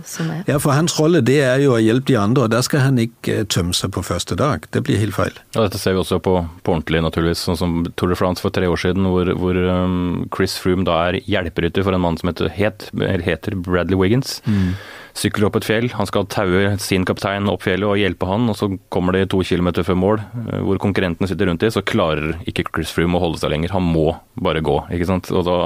som, 0.07 0.29
er. 0.31 0.43
Ja, 0.47 0.57
for 0.63 0.71
hans 0.75 0.95
rolle 0.99 1.19
det 1.25 1.39
er 1.43 1.59
jo 1.63 1.75
å 1.75 1.81
hjelpe 1.83 2.13
de 2.13 2.17
andre, 2.19 2.45
og 2.45 2.53
der 2.53 2.63
skal 2.65 2.85
han 2.85 3.01
ikke 3.01 3.41
eh, 3.43 3.45
tømme 3.51 3.75
seg 3.75 3.91
på 3.95 4.03
første 4.07 4.37
dag. 4.39 4.67
Det 4.71 4.85
blir 4.87 5.01
helt 5.01 5.17
feil. 5.17 5.35
Ja, 5.51 5.65
Dette 5.65 5.81
ser 5.81 5.97
vi 5.97 6.03
også 6.03 6.21
på, 6.23 6.37
på 6.63 6.75
ordentlig, 6.75 7.03
naturligvis. 7.03 7.43
Sånn 7.43 7.59
som 7.59 7.77
Tour 7.99 8.13
de 8.13 8.19
France 8.19 8.43
for 8.43 8.55
tre 8.55 8.69
år 8.71 8.79
siden, 8.79 9.07
hvor, 9.11 9.29
hvor 9.39 9.59
um, 9.59 10.23
Chris 10.33 10.55
Froome 10.63 10.87
da 10.87 10.99
er 11.09 11.19
hjelperytter 11.27 11.85
for 11.85 11.95
en 11.95 12.05
mann 12.05 12.19
som 12.21 12.31
heter, 12.31 12.51
het, 12.55 12.87
heter 13.27 13.59
Bradley 13.59 13.99
Wiggins. 13.99 14.39
Mm 14.47 14.75
sykler 15.17 15.47
opp 15.47 15.57
et 15.59 15.67
fjell. 15.67 15.89
Han 15.97 16.09
skal 16.09 16.25
taue 16.31 16.73
sin 16.81 17.05
kaptein 17.07 17.49
opp 17.51 17.63
fjellet 17.65 17.85
og 17.89 17.99
hjelpe 18.01 18.27
han, 18.29 18.47
og 18.49 18.57
så 18.57 18.69
kommer 18.93 19.15
de 19.15 19.27
to 19.29 19.41
kilometer 19.45 19.85
før 19.85 19.99
mål, 19.99 20.23
eh, 20.47 20.63
hvor 20.65 20.81
konkurrentene 20.81 21.29
sitter 21.29 21.49
rundt 21.49 21.65
i, 21.65 21.71
så 21.73 21.85
klarer 21.85 22.39
ikke 22.49 22.65
Chris 22.71 22.93
Froome 22.95 23.19
å 23.19 23.23
holde 23.27 23.41
seg 23.41 23.53
lenger. 23.53 23.75
Han 23.75 23.85
må 23.85 24.09
bare 24.33 24.63
gå, 24.65 24.79
ikke 24.93 25.09
sant. 25.09 25.29
Og 25.33 25.45
da, 25.47 25.59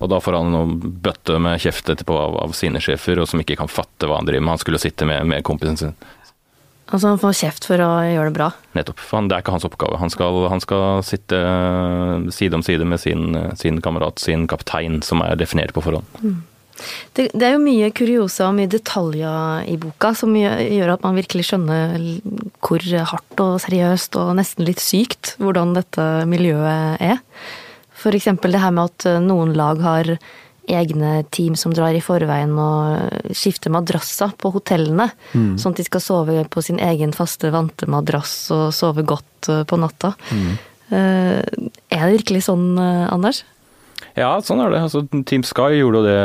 og 0.00 0.10
da 0.10 0.20
får 0.22 0.40
han 0.40 0.52
noen 0.54 0.74
bøtte 1.04 1.38
med 1.42 1.62
kjeft 1.62 1.88
etterpå 1.94 2.18
av, 2.18 2.40
av, 2.42 2.56
sine 2.58 2.82
sjefer, 2.82 3.22
og 3.22 3.30
som 3.30 3.42
ikke 3.42 3.58
kan 3.60 3.70
fatte 3.70 4.10
hva 4.10 4.18
han 4.18 4.28
driver 4.28 4.44
med. 4.44 4.56
Han 4.56 4.64
skulle 4.64 4.82
sitte 4.82 5.08
med, 5.08 5.22
med 5.30 5.46
kompisen 5.46 5.80
sin. 5.80 5.96
Altså 6.84 7.08
han 7.08 7.18
får 7.18 7.36
kjeft 7.38 7.64
for 7.64 7.80
å 7.80 7.92
gjøre 8.04 8.28
det 8.28 8.36
bra? 8.36 8.50
Nettopp. 8.76 9.00
Han, 9.14 9.30
det 9.30 9.36
er 9.36 9.44
ikke 9.44 9.54
hans 9.54 9.64
oppgave. 9.66 9.96
Han 10.02 10.12
skal, 10.12 10.42
han 10.52 10.60
skal 10.62 11.00
sitte 11.06 11.38
eh, 11.38 12.26
side 12.34 12.58
om 12.58 12.66
side 12.66 12.86
med 12.86 13.00
sin, 13.00 13.30
sin, 13.58 13.80
kamerat, 13.84 14.20
sin 14.20 14.48
kaptein, 14.50 15.00
som 15.06 15.22
er 15.24 15.38
definert 15.40 15.72
på 15.74 15.82
forhånd. 15.86 16.18
Mm. 16.20 16.42
Det, 17.14 17.28
det, 17.32 17.42
er 17.46 17.54
jo 17.54 17.62
mye 17.62 17.90
kuriosa 17.94 18.48
og 18.48 18.56
mye 18.56 18.70
detaljer 18.70 19.68
i 19.70 19.76
boka 19.80 20.10
som 20.18 20.34
gjør 20.36 20.96
at 20.96 21.04
man 21.06 21.18
virkelig 21.18 21.46
skjønner 21.48 22.08
hvor 22.64 22.86
hardt 23.10 23.42
og 23.44 23.60
seriøst 23.62 24.18
og 24.20 24.32
nesten 24.40 24.66
litt 24.66 24.82
sykt 24.82 25.36
hvordan 25.42 25.76
dette 25.78 26.08
miljøet 26.30 27.02
er. 27.02 27.22
Eksempel 28.04 28.52
det 28.52 28.60
her 28.60 28.74
med 28.74 28.90
at 28.90 29.22
noen 29.24 29.54
lag 29.56 29.78
har 29.80 30.10
egne 30.68 31.22
team 31.32 31.54
som 31.56 31.72
drar 31.76 31.96
i 31.96 32.02
forveien 32.04 32.52
og 32.60 33.32
skifter 33.36 33.72
madrasser 33.72 34.34
på 34.40 34.50
hotellene. 34.52 35.06
Mm. 35.32 35.54
Sånn 35.60 35.72
at 35.72 35.80
de 35.80 35.86
skal 35.88 36.04
sove 36.04 36.44
på 36.52 36.64
sin 36.64 36.80
egen 36.84 37.14
faste, 37.16 37.48
vante 37.54 37.88
madrass 37.88 38.34
og 38.52 38.66
sove 38.76 39.06
godt 39.08 39.48
på 39.68 39.80
natta. 39.80 40.12
Mm. 40.32 40.52
Eh, 40.98 41.40
er 41.40 42.04
det 42.04 42.14
virkelig 42.18 42.44
sånn, 42.48 42.74
Anders? 42.80 43.44
Ja, 44.18 44.30
sånn 44.44 44.60
er 44.62 44.70
det. 44.70 44.80
Altså, 44.86 45.02
Team 45.26 45.42
Sky 45.46 45.80
gjorde 45.80 46.04
det 46.06 46.18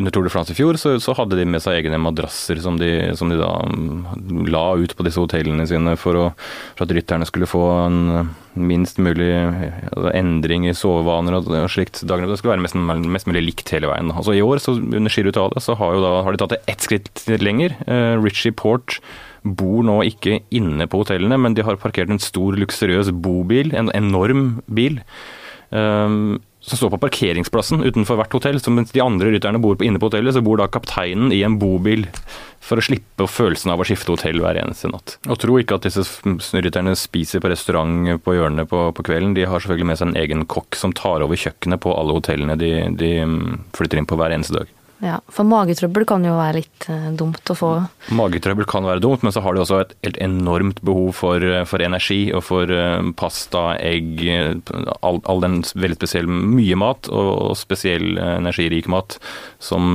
under 0.00 0.14
Tour 0.14 0.26
de 0.26 0.32
France 0.32 0.54
i 0.54 0.58
fjor. 0.58 0.78
Så, 0.80 0.96
så 1.02 1.14
hadde 1.18 1.38
de 1.38 1.46
med 1.48 1.62
seg 1.62 1.78
egne 1.78 2.00
madrasser 2.02 2.58
som 2.64 2.78
de, 2.80 2.90
som 3.18 3.30
de, 3.30 3.38
da 3.40 3.50
mm, 3.68 4.48
la 4.50 4.64
ut 4.80 4.96
på 4.96 5.06
disse 5.06 5.20
hotellene 5.22 5.66
sine 5.70 5.94
for, 6.00 6.18
å, 6.18 6.30
for 6.74 6.86
at 6.86 6.96
rytterne 6.96 7.28
skulle 7.28 7.50
få 7.50 7.62
en 7.84 8.32
minst 8.54 9.00
mulig 9.02 9.30
altså, 9.34 10.10
endring 10.14 10.68
i 10.68 10.74
sovevaner 10.76 11.38
og, 11.38 11.50
og 11.50 11.70
slikt. 11.72 12.02
Dagen, 12.08 12.26
det 12.30 12.38
skulle 12.40 12.54
være 12.56 12.64
mest, 12.66 12.78
mest, 13.18 13.28
mulig 13.30 13.44
likt 13.48 13.74
hele 13.74 13.90
veien. 13.90 14.12
Altså 14.14 14.34
I 14.36 14.42
år, 14.44 14.62
så 14.62 14.76
under 14.78 15.12
Giro 15.12 15.32
Italia, 15.34 15.62
så 15.62 15.76
har, 15.78 16.00
da, 16.02 16.16
har, 16.26 16.34
de 16.34 16.42
tatt 16.42 16.56
det 16.56 16.62
ett 16.70 16.86
skritt 16.86 17.24
lenger. 17.42 17.76
Uh, 17.88 18.16
Richie 18.22 18.54
Port 18.54 18.98
bor 19.44 19.84
nå 19.84 19.98
ikke 20.08 20.40
inne 20.54 20.88
på 20.88 21.02
hotellene, 21.02 21.38
men 21.40 21.56
de 21.56 21.64
har 21.66 21.80
parkert 21.80 22.10
en 22.12 22.22
stor, 22.22 22.56
luksuriøs 22.58 23.12
bobil, 23.24 23.74
en 23.76 23.92
enorm 23.96 24.62
bil. 24.72 25.02
Um, 25.74 26.40
som 26.64 26.78
står 26.80 26.94
på 26.94 27.00
parkeringsplassen 27.02 27.84
utenfor 27.84 28.18
hvert 28.18 28.34
hotell. 28.34 28.58
Så 28.62 28.72
mens 28.72 28.94
de 28.94 29.02
andre 29.04 29.34
rytterne 29.34 29.60
bor 29.62 29.80
inne 29.84 30.00
på 30.00 30.08
hotellet, 30.08 30.36
så 30.36 30.42
bor 30.44 30.60
da 30.60 30.68
kapteinen 30.72 31.32
i 31.34 31.42
en 31.44 31.58
bobil 31.60 32.06
for 32.64 32.80
å 32.80 32.84
slippe 32.84 33.26
følelsen 33.28 33.74
av 33.74 33.82
å 33.82 33.86
skifte 33.86 34.14
hotell 34.14 34.40
hver 34.40 34.56
eneste 34.62 34.88
natt. 34.88 35.18
Og 35.28 35.40
tro 35.42 35.58
ikke 35.60 35.76
at 35.76 35.88
disse 35.88 36.04
rytterne 36.56 36.94
spiser 36.96 37.44
på 37.44 37.50
restaurant 37.52 38.14
på 38.24 38.36
hjørnet 38.36 38.70
på, 38.70 38.86
på, 38.96 39.04
kvelden. 39.04 39.36
De 39.36 39.44
har 39.44 39.60
selvfølgelig 39.60 39.90
med 39.90 40.00
seg 40.00 40.10
en 40.10 40.22
egen 40.22 40.46
kokk 40.48 40.78
som 40.80 40.94
tar 40.96 41.24
over 41.24 41.38
kjøkkenet 41.40 41.84
på 41.84 41.92
alle 41.92 42.16
hotellene 42.16 42.56
de, 42.60 42.72
de 42.96 43.12
flytter 43.76 44.00
inn 44.00 44.08
på 44.08 44.18
hver 44.20 44.32
eneste 44.36 44.56
dag. 44.56 44.72
Ja, 45.02 45.18
For 45.32 45.46
magetrøbbel 45.48 46.06
kan 46.08 46.24
jo 46.24 46.36
være 46.38 46.60
litt 46.60 46.86
uh, 46.86 47.08
dumt 47.18 47.50
å 47.50 47.56
få? 47.58 47.70
Magetrøbbel 48.14 48.66
kan 48.70 48.86
være 48.86 49.02
dumt, 49.02 49.24
men 49.26 49.34
så 49.34 49.42
har 49.44 49.56
de 49.56 49.64
også 49.64 49.80
et 49.82 49.94
helt 50.06 50.20
enormt 50.22 50.80
behov 50.86 51.10
for, 51.18 51.42
eh, 51.42 51.64
for 51.68 51.82
energi 51.82 52.28
og 52.34 52.44
for 52.46 52.70
uh, 52.70 53.02
pasta, 53.18 53.64
egg, 53.82 54.22
all, 55.00 55.20
all, 55.24 55.42
den 55.44 55.60
veldig 55.74 55.98
spesielle 55.98 56.30
mye 56.54 56.78
mat 56.78 57.10
og, 57.10 57.52
spesiell 57.58 58.16
energirik 58.18 58.88
mat 58.90 59.18
som, 59.62 59.94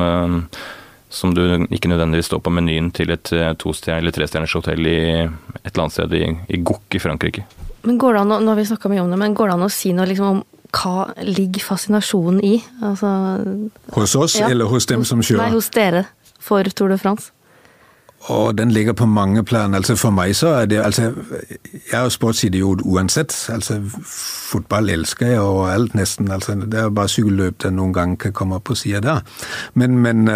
som 1.12 1.34
du 1.36 1.42
ikke 1.68 1.92
nødvendigvis 1.92 2.30
står 2.32 2.44
på 2.46 2.54
menyen 2.54 2.92
til 2.96 3.12
et 3.16 3.32
to- 3.60 3.76
eller 3.88 4.16
trestjerners 4.16 4.56
hotell 4.56 4.88
i 4.88 5.00
et 5.26 5.72
eller 5.74 5.86
annet 5.86 5.98
sted 5.98 6.16
i, 6.18 6.26
i 6.56 6.62
Gok 6.64 6.96
i 6.96 7.04
Frankrike. 7.04 7.46
Men 7.84 7.98
går 7.98 8.14
det 8.14 8.22
an, 8.22 8.32
å- 8.32 8.40
nå 8.44 8.48
har 8.48 8.56
vi 8.60 8.66
snakka 8.66 8.90
mye 8.92 9.02
om 9.02 9.10
det, 9.12 9.18
men 9.20 9.34
går 9.36 9.48
det 9.48 9.54
an 9.54 9.68
å 9.68 9.72
si 9.72 9.94
noe 9.94 10.06
liksom 10.06 10.26
om 10.30 10.44
hva 10.72 11.14
ligger 11.26 11.62
fascinasjonen 11.66 12.44
i? 12.44 12.64
Altså, 12.84 13.08
Hos 13.96 14.16
oss 14.16 14.36
ja, 14.40 14.48
eller 14.50 14.66
hos 14.70 14.86
dem 14.86 15.04
som 15.06 15.22
kjører? 15.22 15.38
Nei, 15.48 15.52
hos 15.56 15.70
dere 15.70 16.06
for 16.40 16.64
Tour 16.64 16.90
de 16.90 16.98
France. 16.98 17.32
Og 18.30 18.52
den 18.58 18.70
ligger 18.76 18.94
på 18.94 19.08
mange 19.08 19.44
plan. 19.48 19.74
Altså 19.74 19.96
For 19.98 20.12
meg 20.12 20.34
så 20.36 20.48
er 20.62 20.66
det 20.66 20.82
altså, 20.84 21.14
Jeg 21.72 21.94
er 21.94 22.04
jo 22.04 22.10
sportsidiot 22.10 22.82
uansett. 22.84 23.32
Altså 23.50 23.80
Fotball 24.52 24.90
elsker 24.90 25.28
jeg 25.28 25.40
og 25.40 25.70
alt, 25.72 25.94
nesten. 25.96 26.30
altså 26.32 26.56
Det 26.70 26.74
er 26.80 26.90
bare 26.90 27.08
sykkelløp 27.08 27.58
det 27.64 27.72
noen 27.74 27.94
gang 27.94 28.18
kan 28.20 28.34
komme 28.34 28.56
opp 28.60 28.66
på 28.66 28.76
sida 28.76 29.00
der. 29.00 29.22
Men, 29.74 29.98
men 30.04 30.28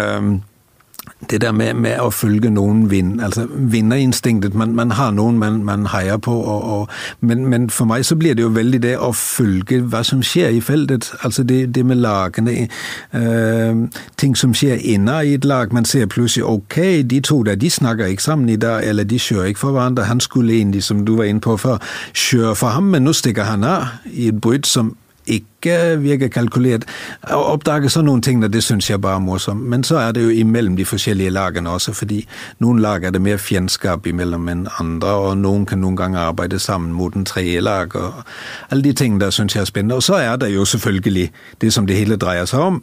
det 1.30 1.40
der 1.40 1.52
med, 1.52 1.74
med 1.74 2.00
å 2.00 2.10
følge 2.10 2.50
noen 2.50 2.90
vinn, 2.90 3.20
altså 3.20 3.46
vinnerinstinktet 3.50 4.54
Man, 4.54 4.74
man 4.74 4.90
har 4.90 5.10
noen 5.10 5.38
man, 5.38 5.62
man 5.64 5.86
heier 5.86 6.16
på, 6.16 6.32
og, 6.32 6.64
og, 6.64 6.88
men, 7.20 7.46
men 7.48 7.70
for 7.70 7.84
meg 7.84 8.04
så 8.04 8.16
blir 8.16 8.34
det 8.34 8.42
jo 8.42 8.48
veldig 8.54 8.80
det 8.82 8.94
å 8.98 9.12
følge 9.12 9.80
hva 9.82 10.02
som 10.04 10.22
skjer 10.22 10.54
i 10.54 10.60
feltet. 10.60 11.10
Altså 11.22 11.42
det, 11.42 11.74
det 11.74 11.86
med 11.86 11.96
lagene, 11.96 12.68
øh, 13.14 13.86
ting 14.16 14.36
som 14.36 14.54
skjer 14.54 14.80
innad 14.82 15.24
i 15.24 15.34
et 15.34 15.44
lag. 15.44 15.72
Man 15.72 15.84
ser 15.84 16.06
plutselig 16.06 16.44
ok, 16.44 16.76
de 17.10 17.20
to 17.20 17.42
der 17.42 17.54
de 17.54 17.70
snakker 17.70 18.06
ikke 18.06 18.22
sammen 18.22 18.48
i 18.48 18.56
dag, 18.56 18.84
eller 18.86 19.04
de 19.04 19.18
kjører 19.18 19.52
ikke 19.52 19.60
for 19.60 19.76
hverandre. 19.76 20.04
Han 20.04 20.20
skulle 20.20 20.54
egentlig, 20.54 20.84
som 20.84 21.06
du 21.06 21.16
var 21.16 21.24
inne 21.24 21.40
på 21.40 21.56
før, 21.56 21.78
kjøre 22.14 22.54
for 22.54 22.68
ham, 22.68 22.92
men 22.94 23.02
nå 23.02 23.12
stikker 23.12 23.44
han 23.44 23.64
av 23.64 23.86
i 24.12 24.28
et 24.28 24.40
brudd 24.40 24.66
som 24.66 24.94
ikke 25.26 25.96
virker 26.02 26.28
kalkulert. 26.28 26.84
Å 27.32 27.40
oppdage 27.54 27.88
sånne 27.92 28.10
noen 28.10 28.22
ting, 28.22 28.42
det 28.42 28.62
syns 28.64 28.90
jeg 28.90 29.00
bare 29.00 29.16
er 29.16 29.24
morsomt. 29.24 29.64
Men 29.70 29.84
så 29.84 29.96
er 30.02 30.12
det 30.12 30.24
jo 30.24 30.32
imellom 30.32 30.76
de 30.76 30.84
forskjellige 30.84 31.32
lagene 31.32 31.70
også, 31.70 31.94
fordi 31.96 32.20
noen 32.60 32.82
lag 32.84 33.04
er 33.04 33.14
det 33.14 33.22
mer 33.22 33.40
fiendskap 33.40 34.06
imellom 34.06 34.48
enn 34.48 34.66
andre, 34.80 35.14
og 35.14 35.38
noen 35.40 35.66
kan 35.66 35.80
noen 35.80 35.96
ganger 35.96 36.28
arbeide 36.28 36.58
sammen 36.58 36.92
mot 36.92 37.14
en 37.14 37.24
tredje 37.24 37.62
og 37.64 38.24
alle 38.70 38.82
de 38.82 38.92
tingene 38.92 39.20
der 39.20 39.30
syns 39.30 39.54
jeg 39.54 39.62
er 39.62 39.70
spennende. 39.70 39.94
Og 39.94 40.02
så 40.02 40.14
er 40.14 40.36
det 40.36 40.54
jo 40.54 40.64
selvfølgelig 40.64 41.30
det 41.60 41.72
som 41.72 41.86
det 41.86 41.96
hele 41.96 42.16
dreier 42.16 42.44
seg 42.44 42.60
om, 42.60 42.82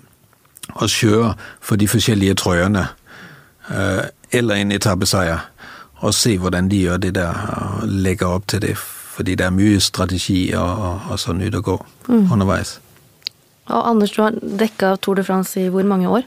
å 0.75 0.87
kjøre 0.87 1.35
for 1.61 1.75
de 1.75 1.87
forskjellige 1.87 2.37
trøyene, 2.41 2.87
eh, 3.69 4.07
eller 4.31 4.55
en 4.55 4.71
etappeseier, 4.71 5.45
og 6.01 6.13
se 6.13 6.37
hvordan 6.37 6.69
de 6.69 6.81
gjør 6.85 6.97
det 6.97 7.15
der, 7.15 7.37
og 7.81 7.87
legger 7.87 8.27
opp 8.27 8.47
til 8.47 8.61
det. 8.61 8.77
Fordi 9.11 9.35
det 9.35 9.45
er 9.49 9.51
mye 9.55 9.79
strategi 9.83 10.53
og, 10.55 10.71
og, 10.87 11.11
og 11.11 11.19
sånn 11.19 11.43
ut 11.43 11.57
og 11.59 11.67
gå 11.67 11.77
underveis. 12.31 12.77
Og 13.71 13.85
Anders, 13.91 14.11
du 14.15 14.21
har 14.23 14.35
dekka 14.41 14.95
Tour 15.03 15.19
de 15.19 15.23
France 15.27 15.59
i 15.61 15.67
hvor 15.71 15.83
mange 15.87 16.07
år? 16.09 16.23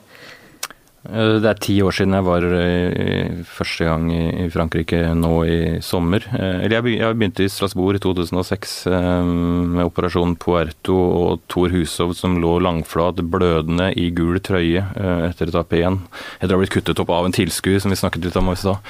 Eh, 1.04 1.34
Det 1.42 1.48
er 1.50 1.58
ti 1.60 1.74
år 1.84 1.92
siden 1.96 2.14
jeg 2.16 2.24
var 2.24 2.44
eh, 2.56 3.40
første 3.44 3.84
gang 3.88 4.06
i 4.14 4.46
Frankrike 4.52 5.00
nå 5.18 5.32
i 5.48 5.56
sommer. 5.84 6.24
Eh, 6.32 6.62
Eller 6.64 6.78
jeg 6.78 7.16
begynte 7.18 7.44
i 7.44 7.50
Strasbourg 7.52 7.98
i 7.98 8.02
2006 8.04 8.76
eh, 8.92 9.26
med 9.74 9.84
Operasjon 9.88 10.36
Puerto 10.40 10.96
og 10.96 11.42
Thor 11.52 11.72
Hushov 11.74 12.14
som 12.16 12.38
lå 12.40 12.54
langflat 12.64 13.20
blødende 13.20 13.90
i 14.00 14.08
gul 14.16 14.40
trøye 14.44 14.84
etter 15.28 15.52
etappe 15.52 15.80
én. 15.84 16.00
Etter 16.38 16.54
å 16.54 16.58
ha 16.60 16.62
blitt 16.64 16.76
kuttet 16.76 17.00
opp 17.04 17.12
av 17.12 17.28
en 17.28 17.36
tilskuer, 17.36 17.80
som 17.82 17.92
vi 17.92 18.00
snakket 18.00 18.24
litt 18.30 18.40
om 18.40 18.52
i 18.52 18.56
stad. 18.60 18.80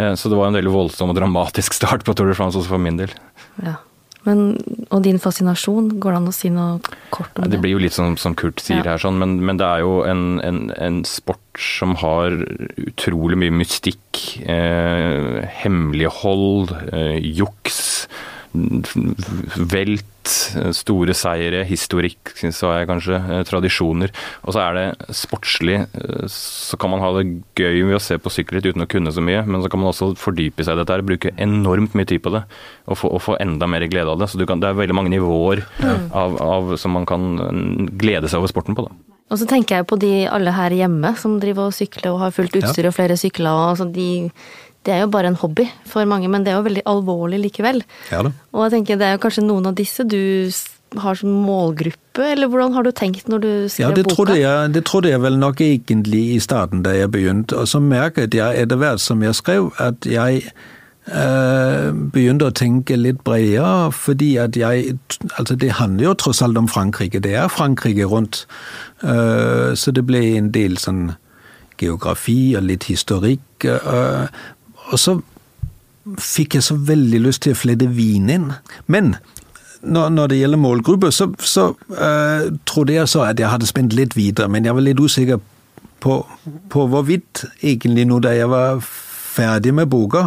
Eh, 0.00 0.14
Så 0.16 0.30
det 0.32 0.38
var 0.40 0.48
en 0.48 0.56
veldig 0.56 0.72
voldsom 0.72 1.12
og 1.12 1.18
dramatisk 1.20 1.76
start 1.76 2.06
på 2.08 2.14
Tour 2.16 2.32
de 2.32 2.38
France 2.38 2.56
også 2.56 2.72
for 2.72 2.80
min 2.80 2.96
del. 3.02 3.12
Ja. 3.64 3.76
Men, 4.28 4.40
og 4.92 5.00
din 5.06 5.16
fascinasjon, 5.16 5.94
går 6.02 6.12
det 6.12 6.18
an 6.18 6.28
å 6.28 6.34
si 6.36 6.50
noe 6.52 6.74
kort 7.08 7.38
om 7.40 7.46
det? 7.46 7.54
Det 7.54 7.60
blir 7.62 7.72
jo 7.72 7.80
litt 7.80 7.96
sånn 7.96 8.18
som 8.20 8.34
Kurt 8.36 8.60
sier 8.60 8.82
Ja. 8.82 8.92
her, 8.92 9.00
sånn, 9.00 9.16
men, 9.16 9.38
men 9.48 9.56
det 9.56 9.64
er 9.64 9.80
jo 9.80 9.94
en, 10.04 10.24
en, 10.44 10.58
en 10.76 10.98
sport 11.08 11.40
som 11.56 11.94
har 12.02 12.36
utrolig 12.84 13.38
mye 13.40 13.54
mystikk, 13.62 14.20
eh, 14.44 15.40
hemmelighold, 15.62 16.74
eh, 16.92 17.16
juks, 17.40 17.80
velt, 18.52 20.06
store 20.76 21.14
seire, 21.16 21.62
historikk, 21.66 22.32
sa 22.52 22.74
jeg 22.78 22.88
kanskje, 22.90 23.16
eh, 23.16 23.42
tradisjoner. 23.48 24.12
Og 24.44 24.54
så 24.54 24.62
er 24.62 24.74
det 24.76 25.14
sportslig, 25.16 25.78
eh, 25.94 26.26
så 26.26 26.78
kan 26.78 26.90
man 26.90 27.00
ha 27.00 27.12
det 27.16 27.42
gøy 27.56 27.84
med 27.86 27.96
å 27.96 28.00
se 28.00 28.18
på 28.18 28.30
sykkelritt 28.30 28.66
uten 28.66 28.82
å 28.82 28.88
kunne 28.88 29.12
så 29.12 29.22
mye, 29.22 29.46
men 29.46 29.62
så 29.62 29.70
kan 29.70 29.80
man 29.80 29.92
også 29.92 30.16
fordype 30.16 30.64
seg 30.64 30.76
i 30.76 30.82
dette 30.82 30.92
her, 30.92 31.02
bruke 31.02 31.32
enormt 31.38 31.94
mye 31.94 32.06
tid 32.06 32.22
på 32.22 32.32
det, 32.32 32.44
og 32.86 32.98
få, 32.98 33.12
og 33.14 33.22
få 33.22 33.38
enda 33.40 33.66
mer 33.66 33.86
glede 33.88 34.08
av 34.08 34.18
det. 34.18 34.28
Så 34.28 34.38
du 34.38 34.46
kan, 34.46 34.60
det 34.60 34.68
er 34.68 34.74
veldig 34.74 34.94
mange 34.94 35.14
nivåer 35.14 35.64
av, 36.12 36.40
av, 36.40 36.76
som 36.76 36.92
man 36.92 37.06
kan 37.06 37.38
eh, 37.38 37.88
glede 37.96 38.28
seg 38.28 38.42
over 38.42 38.48
sporten 38.52 38.74
på. 38.76 38.86
da. 38.86 39.10
Og 39.30 39.38
så 39.38 39.46
tenker 39.46 39.78
jeg 39.78 39.86
på 39.86 39.98
de 40.02 40.26
alle 40.26 40.50
her 40.50 40.74
hjemme 40.74 41.12
som 41.18 41.36
driver 41.38 41.70
og 41.70 41.76
sykler 41.76 42.10
og 42.10 42.22
har 42.24 42.32
fullt 42.34 42.56
utstyr 42.60 42.88
og 42.90 42.96
flere 42.96 43.16
sykler. 43.18 43.50
Og 43.54 43.68
altså 43.76 43.86
de, 43.86 44.32
det 44.86 44.92
er 44.94 45.00
jo 45.04 45.10
bare 45.12 45.28
en 45.28 45.36
hobby 45.42 45.66
for 45.86 46.04
mange, 46.08 46.28
men 46.32 46.44
det 46.44 46.52
er 46.52 46.58
jo 46.60 46.66
veldig 46.68 46.82
alvorlig 46.88 47.40
likevel. 47.42 47.82
Ja. 48.10 48.22
Og 48.52 48.62
jeg 48.64 48.72
tenker 48.78 48.96
det 49.00 49.06
er 49.10 49.16
jo 49.18 49.24
kanskje 49.26 49.44
noen 49.44 49.66
av 49.68 49.74
disse 49.76 50.06
du 50.08 50.16
har 50.98 51.14
som 51.14 51.30
målgruppe, 51.46 52.24
eller 52.32 52.48
hvordan 52.50 52.72
har 52.74 52.82
du 52.82 52.90
tenkt 52.90 53.28
når 53.30 53.38
du 53.44 53.50
skrev 53.70 53.90
Ja, 53.90 53.94
det 53.94 54.04
boka? 54.08 54.14
trodde, 54.16 54.38
jeg, 54.40 54.72
det 54.74 54.84
trodde 54.88 55.12
jeg 55.12 55.20
vel 55.22 55.36
nok 55.38 55.60
egentlig 55.62 56.22
i 56.34 56.40
starten 56.42 56.82
da 56.82 56.90
jeg 56.96 57.12
begynte, 57.14 57.54
og 57.60 57.68
så 57.70 57.78
merket 57.78 58.34
jeg 58.34 58.58
etter 58.64 58.80
hvert 58.80 58.98
som 59.04 59.22
jeg 59.22 59.36
skrev 59.38 59.68
at 59.78 60.08
jeg 60.08 60.42
eh, 61.06 61.90
begynte 62.12 62.48
å 62.50 62.54
tenke 62.56 62.96
litt 62.98 63.22
bredere, 63.26 63.90
fordi 63.94 64.32
at 64.42 64.56
jeg 64.58 64.96
Altså, 65.38 65.54
det 65.54 65.72
handler 65.76 66.04
jo 66.04 66.14
tross 66.14 66.40
alt 66.42 66.56
om 66.56 66.68
Frankrike. 66.68 67.20
Det 67.20 67.34
er 67.36 67.48
Frankrike 67.52 68.06
rundt. 68.08 68.46
Eh, 69.04 69.74
så 69.76 69.92
det 69.92 70.06
ble 70.08 70.22
en 70.38 70.50
del 70.54 70.78
sånn 70.80 71.10
geografi 71.80 72.56
og 72.56 72.64
litt 72.64 72.84
historikk. 72.88 73.64
eh, 73.64 74.26
og 74.90 74.98
så 74.98 75.20
fikk 76.18 76.54
jeg 76.56 76.62
så 76.66 76.74
veldig 76.74 77.20
lyst 77.26 77.42
til 77.44 77.52
å 77.54 77.60
flette 77.60 77.86
vin 77.94 78.30
inn. 78.32 78.48
Men 78.90 79.14
når, 79.82 80.26
det 80.32 80.40
gjelder 80.40 80.60
målgruppe, 80.60 81.12
så, 81.14 81.30
så 81.38 81.70
uh, 81.94 82.50
trodde 82.68 82.96
jeg 82.96 83.08
så 83.08 83.20
at 83.28 83.40
jeg 83.40 83.52
hadde 83.52 83.68
spent 83.68 83.92
litt 83.96 84.16
videre, 84.16 84.48
men 84.48 84.64
jeg 84.66 84.74
var 84.76 84.84
litt 84.84 85.00
usikker 85.00 85.38
på, 86.00 86.26
på 86.72 86.86
hvorvidt 86.88 87.44
egentlig 87.62 88.06
nå 88.08 88.18
da 88.24 88.30
jeg 88.36 88.48
var 88.50 88.80
ferdig 88.80 89.74
med 89.76 89.86
boka, 89.92 90.22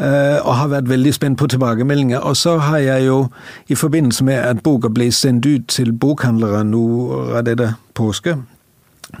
Uh, 0.00 0.40
og 0.48 0.56
har 0.56 0.72
vært 0.72 0.88
veldig 0.88 1.12
spent 1.12 1.36
på 1.38 1.46
tilbakemeldinger. 1.52 2.20
Og 2.24 2.36
så 2.36 2.58
har 2.64 2.78
jeg 2.78 3.06
jo, 3.06 3.28
i 3.68 3.74
forbindelse 3.76 4.24
med 4.24 4.38
at 4.40 4.62
boka 4.64 4.88
ble 4.88 5.12
sendt 5.12 5.44
ut 5.44 5.68
til 5.68 5.92
bokhandlere 5.92 6.64
nå 6.64 7.12
av 7.36 7.44
dette 7.44 7.74
påske, 7.94 8.36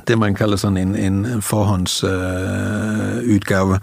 det 0.08 0.18
man 0.18 0.34
kaller 0.38 0.56
sånn 0.56 0.76
en, 0.80 0.96
en 0.96 1.42
forhåndsutgave, 1.44 3.80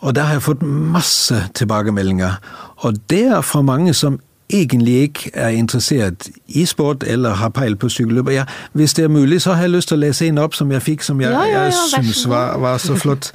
og 0.00 0.14
der 0.14 0.22
har 0.22 0.32
jeg 0.32 0.42
fått 0.42 0.62
masse 0.62 1.36
tilbakemeldinger. 1.54 2.40
Og 2.76 2.96
det 3.10 3.24
er 3.24 3.40
fra 3.40 3.62
mange 3.62 3.94
som 3.94 4.20
egentlig 4.52 5.02
ikke 5.02 5.30
er 5.34 5.48
interessert 5.48 6.28
i 6.48 6.64
sport 6.64 7.04
eller 7.06 7.30
har 7.30 7.48
peil 7.48 7.76
på 7.76 7.88
sykkelløp. 7.88 8.30
Ja, 8.30 8.44
hvis 8.72 8.94
det 8.94 9.04
er 9.04 9.08
mulig, 9.08 9.42
så 9.42 9.52
har 9.52 9.62
jeg 9.62 9.70
lyst 9.70 9.88
til 9.88 9.98
å 9.98 10.00
lese 10.00 10.26
en 10.26 10.38
opp 10.38 10.54
som 10.54 10.72
jeg 10.72 10.82
fikk, 10.82 11.02
som 11.02 11.20
jeg, 11.20 11.30
Ja, 11.30 11.44
ja, 11.44 11.64
ja, 11.64 11.70
syns 11.94 12.28
var, 12.28 12.58
var 12.58 12.78
så 12.78 12.96
flott. 12.96 13.32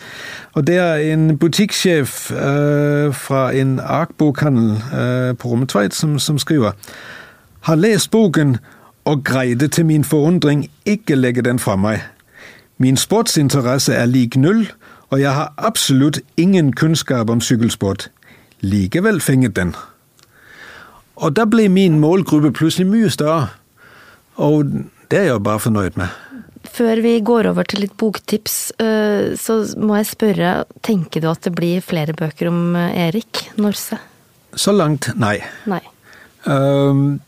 Og 0.53 0.67
det 0.67 0.77
er 0.77 0.95
en 1.13 1.37
butikksjef 1.37 2.31
eh, 2.31 3.13
fra 3.13 3.53
en 3.53 3.79
Ark-bokhandel 3.79 4.71
eh, 4.71 5.35
på 5.37 5.49
Rommetveit 5.49 5.93
som, 5.93 6.19
som 6.19 6.37
skriver 6.39 6.71
Har 7.61 7.75
lest 7.75 8.11
boken 8.11 8.57
og 9.05 9.23
greide 9.23 9.67
til 9.67 9.85
min 9.85 10.03
forundring 10.03 10.69
ikke 10.85 11.15
legge 11.15 11.41
den 11.41 11.59
fra 11.59 11.75
meg. 11.75 12.01
Min 12.77 12.97
sportsinteresse 12.97 13.93
er 13.93 14.05
lik 14.05 14.35
null, 14.35 14.67
og 15.15 15.21
jeg 15.23 15.31
har 15.31 15.53
absolutt 15.63 16.19
ingen 16.35 16.73
kunnskap 16.75 17.29
om 17.31 17.39
sykkelsport. 17.39 18.09
Likevel 18.59 19.21
fenget 19.23 19.55
den. 19.55 19.71
Og 21.15 21.31
da 21.37 21.45
ble 21.47 21.69
min 21.71 22.01
målgruppe 22.01 22.51
plutselig 22.51 22.89
mye 22.89 23.11
større, 23.13 23.53
og 24.35 24.73
det 25.07 25.21
er 25.21 25.29
jeg 25.29 25.43
bare 25.45 25.63
fornøyd 25.63 25.95
med. 26.01 26.11
Før 26.75 26.99
vi 26.99 27.13
går 27.23 27.47
over 27.53 27.63
til 27.63 27.85
litt 27.85 27.93
boktips, 27.95 28.73
øh, 28.83 29.37
så 29.39 29.61
må 29.79 30.01
jeg 30.01 30.09
spørre, 30.09 30.51
tenker 30.83 31.23
du 31.23 31.29
at 31.31 31.47
det 31.47 31.53
blir 31.55 31.85
flere 31.85 32.11
bøker 32.17 32.51
om 32.51 32.75
øh, 32.75 32.91
Erik 33.05 33.45
Norse? 33.55 34.01
Så 34.51 34.75
langt 34.75 35.13
nei. 35.15 35.37
Nei. 35.71 35.79
Øhm, 36.51 37.21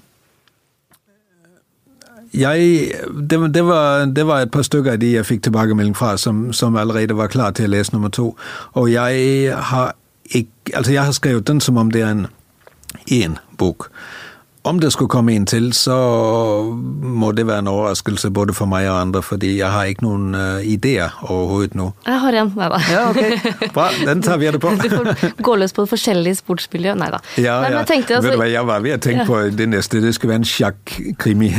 jeg, 2.34 2.92
det, 3.30 3.54
det, 3.54 3.64
var, 3.66 4.06
det 4.06 4.28
var 4.28 4.42
et 4.42 4.52
par 4.52 4.66
stykker 4.66 4.96
av 4.96 5.02
de 5.02 5.14
jeg 5.14 5.26
fikk 5.26 5.44
tilbakemelding 5.48 5.96
fra, 5.98 6.16
som, 6.18 6.54
som 6.54 6.76
allerede 6.76 7.18
var 7.18 7.32
klar 7.32 7.56
til 7.56 7.70
å 7.70 7.76
lese 7.76 7.96
nummer 7.96 8.12
to. 8.14 8.34
Og 8.74 8.92
jeg 8.92 9.54
har 9.72 9.96
ikke 10.28 10.52
Altså, 10.76 10.92
jeg 10.92 11.04
har 11.08 11.14
skrevet 11.16 11.48
den 11.48 11.62
som 11.64 11.78
om 11.80 11.88
det 11.88 12.02
er 12.04 12.10
en 12.12 12.26
én 13.08 13.38
bok. 13.58 13.86
Om 14.68 14.82
det 14.84 14.92
skulle 14.94 15.12
komme 15.12 15.34
inntil, 15.36 15.48
til, 15.58 15.74
så 15.74 15.98
må 17.02 17.32
det 17.32 17.48
være 17.48 17.64
en 17.64 17.70
overraskelse 17.72 18.32
både 18.36 18.54
for 18.58 18.70
meg 18.70 18.88
og 18.90 19.00
andre, 19.00 19.22
fordi 19.24 19.54
jeg 19.60 19.72
har 19.72 19.90
ikke 19.90 20.06
noen 20.06 20.36
uh, 20.36 20.60
ideer 20.66 21.16
overhodet 21.24 21.78
nå. 21.80 21.90
Jeg 22.08 22.22
har 22.24 22.38
en, 22.42 22.52
nei 22.58 22.70
da. 22.74 22.82
Ja, 22.92 23.04
ok. 23.12 23.72
Bra, 23.76 23.88
den 24.06 24.24
tar 24.26 24.42
vi 24.42 24.52
det 24.52 24.62
på. 24.64 24.74
Du 24.88 24.90
får 24.94 25.34
gå 25.44 25.56
løs 25.60 25.74
på 25.76 25.88
forskjellige 25.90 26.42
sportsmiljø, 26.42 26.94
nei 27.00 27.10
da. 27.14 27.22
Ja, 27.42 27.58
nei, 27.64 27.72
ja. 27.74 27.84
tenkte 27.88 28.18
Vet 28.18 28.28
du 28.28 28.30
altså, 28.30 28.42
hva, 28.44 28.50
jeg 28.52 28.70
var 28.70 28.86
ved 28.86 28.98
å 28.98 29.02
tenke 29.04 29.24
Ja. 29.24 29.28
på 29.28 29.42
det 29.58 29.70
neste. 29.72 30.02
Det 30.04 30.14
skulle 30.16 30.36
være 30.36 30.44
en 30.44 30.52
sjakk-krimi. 30.52 31.50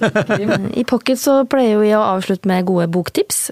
I 0.80 0.84
Pocket 0.88 1.20
så 1.20 1.42
pleier 1.50 1.82
vi 1.82 1.92
å 1.96 2.02
avslutte 2.16 2.48
med 2.48 2.66
gode 2.68 2.88
boktips. 2.94 3.48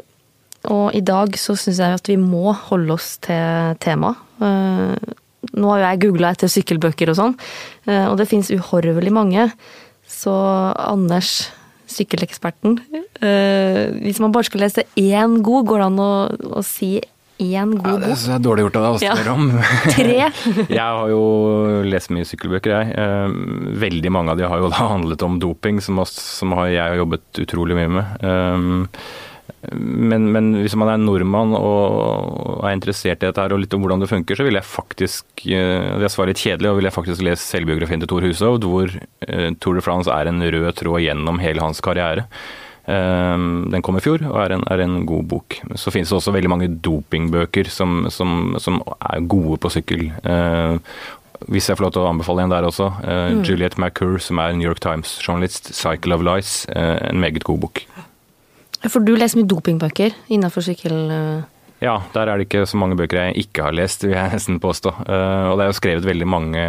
Og 0.72 0.96
i 0.96 1.02
dag 1.04 1.36
så 1.38 1.54
syns 1.58 1.78
jeg 1.82 2.00
at 2.00 2.10
vi 2.10 2.16
må 2.18 2.54
holde 2.70 2.96
oss 2.96 3.16
til 3.22 3.76
temaet. 3.82 4.22
Eh, 4.42 5.14
Nå 5.54 5.70
har 5.72 5.78
jo 5.82 5.86
jeg 5.90 6.02
googla 6.06 6.32
etter 6.34 6.50
sykkelbøker 6.50 7.12
og 7.12 7.18
sånn, 7.20 7.36
eh, 7.86 8.06
og 8.10 8.16
det 8.20 8.28
fins 8.30 8.50
uhorvelig 8.54 9.12
mange. 9.14 9.50
Så 10.06 10.32
Anders, 10.78 11.50
sykkeleksperten 11.90 12.80
eh, 13.22 13.92
Hvis 14.02 14.18
man 14.22 14.32
bare 14.34 14.46
skal 14.48 14.64
lese 14.64 14.82
én 14.98 15.36
god, 15.46 15.66
går 15.70 15.82
det 15.82 15.86
an 15.86 16.00
å, 16.02 16.08
å 16.58 16.62
si 16.66 16.96
én 17.42 17.74
god 17.76 17.86
Ja, 17.86 17.96
det 18.00 18.08
bok? 18.14 18.24
er 18.34 18.42
dårlig 18.46 18.64
gjort 18.64 18.78
av 18.80 18.84
deg 18.86 18.96
å 18.96 19.00
spørre 19.02 19.34
om. 19.34 19.50
Tre? 19.96 20.16
jeg 20.78 20.80
har 20.80 21.10
jo 21.12 21.20
lest 21.86 22.10
mye 22.14 22.26
sykkelbøker, 22.26 22.74
jeg. 22.74 22.96
Eh, 22.96 23.76
Veldig 23.86 24.12
mange 24.14 24.32
av 24.34 24.40
de 24.40 24.48
har 24.48 24.62
jo 24.62 24.70
da 24.72 24.88
handlet 24.94 25.22
om 25.26 25.38
doping, 25.42 25.82
som, 25.84 26.00
også, 26.02 26.22
som 26.40 26.54
jeg 26.70 26.80
har 26.80 26.96
jobbet 27.02 27.42
utrolig 27.44 27.76
mye 27.78 27.92
med. 27.98 28.26
Men, 29.72 30.28
men 30.34 30.50
hvis 30.60 30.76
man 30.78 30.90
er 30.92 31.00
nordmann 31.00 31.54
og 31.56 32.60
er 32.66 32.74
interessert 32.76 33.22
i 33.22 33.28
dette 33.28 33.42
her 33.42 33.54
og 33.54 33.62
litt 33.62 33.74
om 33.74 33.82
hvordan 33.82 34.02
det 34.02 34.10
funker, 34.10 34.38
så 34.38 34.46
vil 34.46 34.58
jeg 34.58 34.68
faktisk 34.68 35.46
eh, 35.48 35.96
Det 36.02 36.10
svaret 36.12 36.34
litt 36.34 36.44
kjedelig, 36.44 36.70
og 36.70 36.78
vil 36.78 36.88
jeg 36.88 36.96
faktisk 36.96 37.24
lese 37.26 37.46
selvbiografien 37.46 38.02
til 38.02 38.10
Thor 38.10 38.26
Hushovd, 38.26 38.68
hvor 38.68 38.92
eh, 38.94 39.50
Tour 39.62 39.78
de 39.78 39.84
France 39.84 40.12
er 40.12 40.30
en 40.30 40.44
rød 40.44 40.70
tråd 40.78 41.02
gjennom 41.02 41.42
hele 41.42 41.64
hans 41.64 41.82
karriere. 41.84 42.28
Eh, 42.86 43.36
Den 43.74 43.84
kom 43.86 43.98
i 43.98 44.04
fjor 44.04 44.22
og 44.28 44.38
er 44.44 44.56
en, 44.58 44.64
er 44.70 44.84
en 44.84 45.00
god 45.08 45.26
bok. 45.34 45.58
Så 45.74 45.94
finnes 45.94 46.12
det 46.12 46.20
også 46.20 46.34
veldig 46.36 46.52
mange 46.52 46.70
dopingbøker 46.86 47.72
som, 47.72 48.04
som, 48.12 48.54
som 48.62 48.82
er 49.00 49.26
gode 49.26 49.58
på 49.62 49.72
sykkel. 49.74 50.08
Hvis 51.50 51.66
jeg 51.68 51.76
får 51.76 51.84
lov 51.88 51.92
til 51.92 52.06
å 52.06 52.10
anbefale 52.14 52.46
en 52.46 52.52
der 52.54 52.64
også. 52.64 52.86
Mm. 53.04 53.42
Juliette 53.44 53.76
McCurr, 53.76 54.16
som 54.24 54.38
er 54.40 54.54
New 54.56 54.70
York 54.70 54.80
Times-journalist. 54.80 55.68
'Cycle 55.74 56.16
of 56.16 56.24
Lies'. 56.24 56.64
En 56.72 57.20
meget 57.20 57.44
god 57.44 57.60
bok. 57.66 57.82
For 58.92 59.04
du 59.04 59.14
leser 59.16 59.40
mye 59.40 59.48
dopingbøker 59.50 60.16
innafor 60.32 60.64
sykkel... 60.66 60.96
eh, 61.10 61.44
Ja, 61.82 61.98
der 62.14 62.30
er 62.32 62.38
det 62.38 62.46
ikke 62.46 62.62
så 62.64 62.78
mange 62.80 62.96
bøker 62.96 63.18
jeg 63.26 63.42
ikke 63.42 63.66
har 63.66 63.74
lest, 63.76 64.06
vil 64.06 64.14
jeg 64.16 64.32
nesten 64.32 64.56
påstå. 64.62 64.94
Eh, 65.04 65.48
og 65.50 65.58
det 65.58 65.66
er 65.66 65.68
jo 65.68 65.76
skrevet 65.76 66.06
veldig 66.08 66.28
mange, 66.32 66.62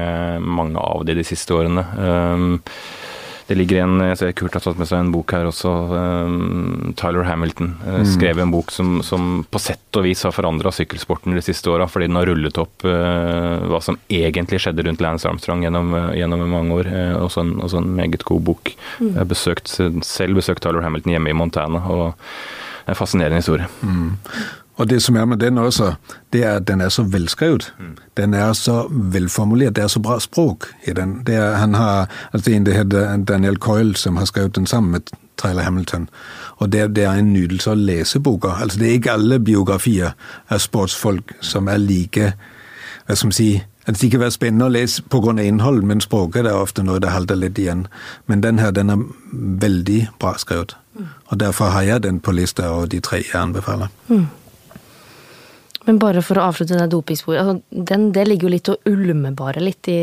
mange 0.44 0.82
av 0.84 1.06
de 1.08 1.16
de 1.16 1.24
siste 1.24 1.56
årene. 1.56 1.86
Det 3.48 3.56
ligger 3.56 3.80
en 3.86 4.02
jeg 4.04 4.18
ser 4.20 4.34
Kurt 4.36 4.58
har 4.58 4.64
tatt 4.64 4.80
med 4.80 4.90
seg 4.90 5.00
en 5.00 5.12
bok 5.14 5.32
her 5.32 5.48
også. 5.48 5.72
Um, 5.94 6.94
Tyler 7.00 7.24
Hamilton 7.28 7.72
uh, 7.86 8.02
skrev 8.08 8.42
en 8.44 8.52
bok 8.52 8.74
som, 8.76 9.00
som 9.08 9.46
på 9.48 9.62
sett 9.64 10.00
og 10.00 10.04
vis 10.04 10.26
har 10.28 10.36
forandra 10.36 10.74
sykkelsporten 10.76 11.38
de 11.38 11.44
siste 11.46 11.72
åra, 11.72 11.88
fordi 11.88 12.10
den 12.10 12.20
har 12.20 12.28
rullet 12.28 12.60
opp 12.60 12.84
uh, 12.84 13.64
hva 13.72 13.80
som 13.84 14.00
egentlig 14.12 14.60
skjedde 14.64 14.84
rundt 14.88 15.04
Lance 15.04 15.30
Armstrong 15.30 15.64
gjennom, 15.64 15.96
uh, 15.96 16.12
gjennom 16.18 16.44
mange 16.52 16.82
år. 16.82 16.92
Uh, 16.92 17.16
også, 17.24 17.46
en, 17.46 17.56
også 17.64 17.82
en 17.82 17.92
meget 17.96 18.28
god 18.28 18.44
bok. 18.52 18.76
Jeg 19.00 19.16
har 19.16 19.32
besøkt, 19.32 19.72
selv 20.06 20.42
besøkt 20.42 20.66
Tyler 20.68 20.84
Hamilton 20.84 21.16
hjemme 21.16 21.32
i 21.32 21.38
Montana, 21.38 21.86
og 21.88 22.08
det 22.12 22.92
er 22.92 22.96
en 22.96 23.00
fascinerende 23.00 23.44
historie. 23.44 23.72
Og 24.78 24.90
det 24.90 25.02
som 25.04 25.16
er 25.16 25.26
med 25.26 25.38
den 25.42 25.58
også, 25.58 25.94
det 26.34 26.44
er 26.44 26.58
at 26.60 26.68
den 26.68 26.82
er 26.82 26.90
så 26.90 27.04
velskrevet. 27.04 27.74
Den 28.18 28.34
er 28.34 28.54
så 28.54 28.88
velformulert. 28.92 29.76
Det 29.76 29.84
er 29.84 29.88
så 29.88 30.00
bra 30.00 30.20
språk 30.20 30.68
i 30.88 30.94
den. 30.94 31.24
Det 31.28 31.36
er, 31.36 31.56
han 31.56 31.74
har, 31.74 32.10
altså 32.32 32.46
det 32.46 32.54
er 32.54 32.58
en 32.58 32.66
det 32.66 32.74
heter 32.74 33.18
Daniel 33.18 33.58
Coyle 33.58 33.96
som 33.96 34.18
har 34.18 34.26
skrevet 34.26 34.56
den 34.56 34.66
sammen 34.66 34.92
med 34.92 35.02
Trailer 35.38 35.64
Hamilton. 35.64 36.10
Og 36.58 36.72
det, 36.72 36.96
det 36.96 37.04
er 37.04 37.12
en 37.12 37.34
nydelse 37.34 37.72
å 37.72 37.74
lese 37.74 38.20
boka. 38.20 38.48
Altså 38.62 38.80
det 38.80 38.88
er 38.88 39.00
ikke 39.00 39.12
alle 39.18 39.40
biografier 39.40 40.14
av 40.50 40.62
sportsfolk 40.62 41.34
som 41.42 41.68
er 41.68 41.78
like 41.78 42.34
hva 43.08 43.16
skal 43.16 43.28
man 43.28 43.32
si, 43.32 43.64
altså 43.88 44.02
De 44.02 44.10
kan 44.12 44.20
være 44.20 44.32
spennende 44.32 44.66
å 44.66 44.70
lese 44.70 45.04
pga. 45.10 45.42
innhold, 45.42 45.84
men 45.84 46.02
språket 46.02 46.46
er 46.46 46.54
ofte 46.54 46.84
noe 46.84 47.00
det 47.00 47.10
halter 47.10 47.36
litt 47.36 47.58
igjen. 47.58 47.88
Men 48.26 48.42
den 48.42 48.60
her 48.60 48.72
den 48.72 48.90
er 48.90 49.06
veldig 49.62 50.08
bra 50.20 50.34
skrevet. 50.38 50.76
Og 51.28 51.40
Derfor 51.40 51.66
har 51.66 51.82
jeg 51.82 52.04
den 52.04 52.20
på 52.20 52.32
lista 52.32 52.68
av 52.68 52.90
de 52.90 53.00
tre 53.00 53.18
jeg 53.18 53.42
anbefaler. 53.42 53.88
Men 55.88 56.02
bare 56.02 56.22
for 56.26 56.40
å 56.40 56.50
avslutte 56.50 56.76
det 56.76 56.90
dopingsporet. 56.92 57.40
Altså, 57.40 57.84
den, 57.92 58.10
det 58.16 58.28
ligger 58.28 58.50
jo 58.50 58.54
litt 58.58 58.72
og 58.74 58.90
ulmer 58.92 59.32
bare 59.38 59.64
litt 59.64 59.88
i, 59.92 60.02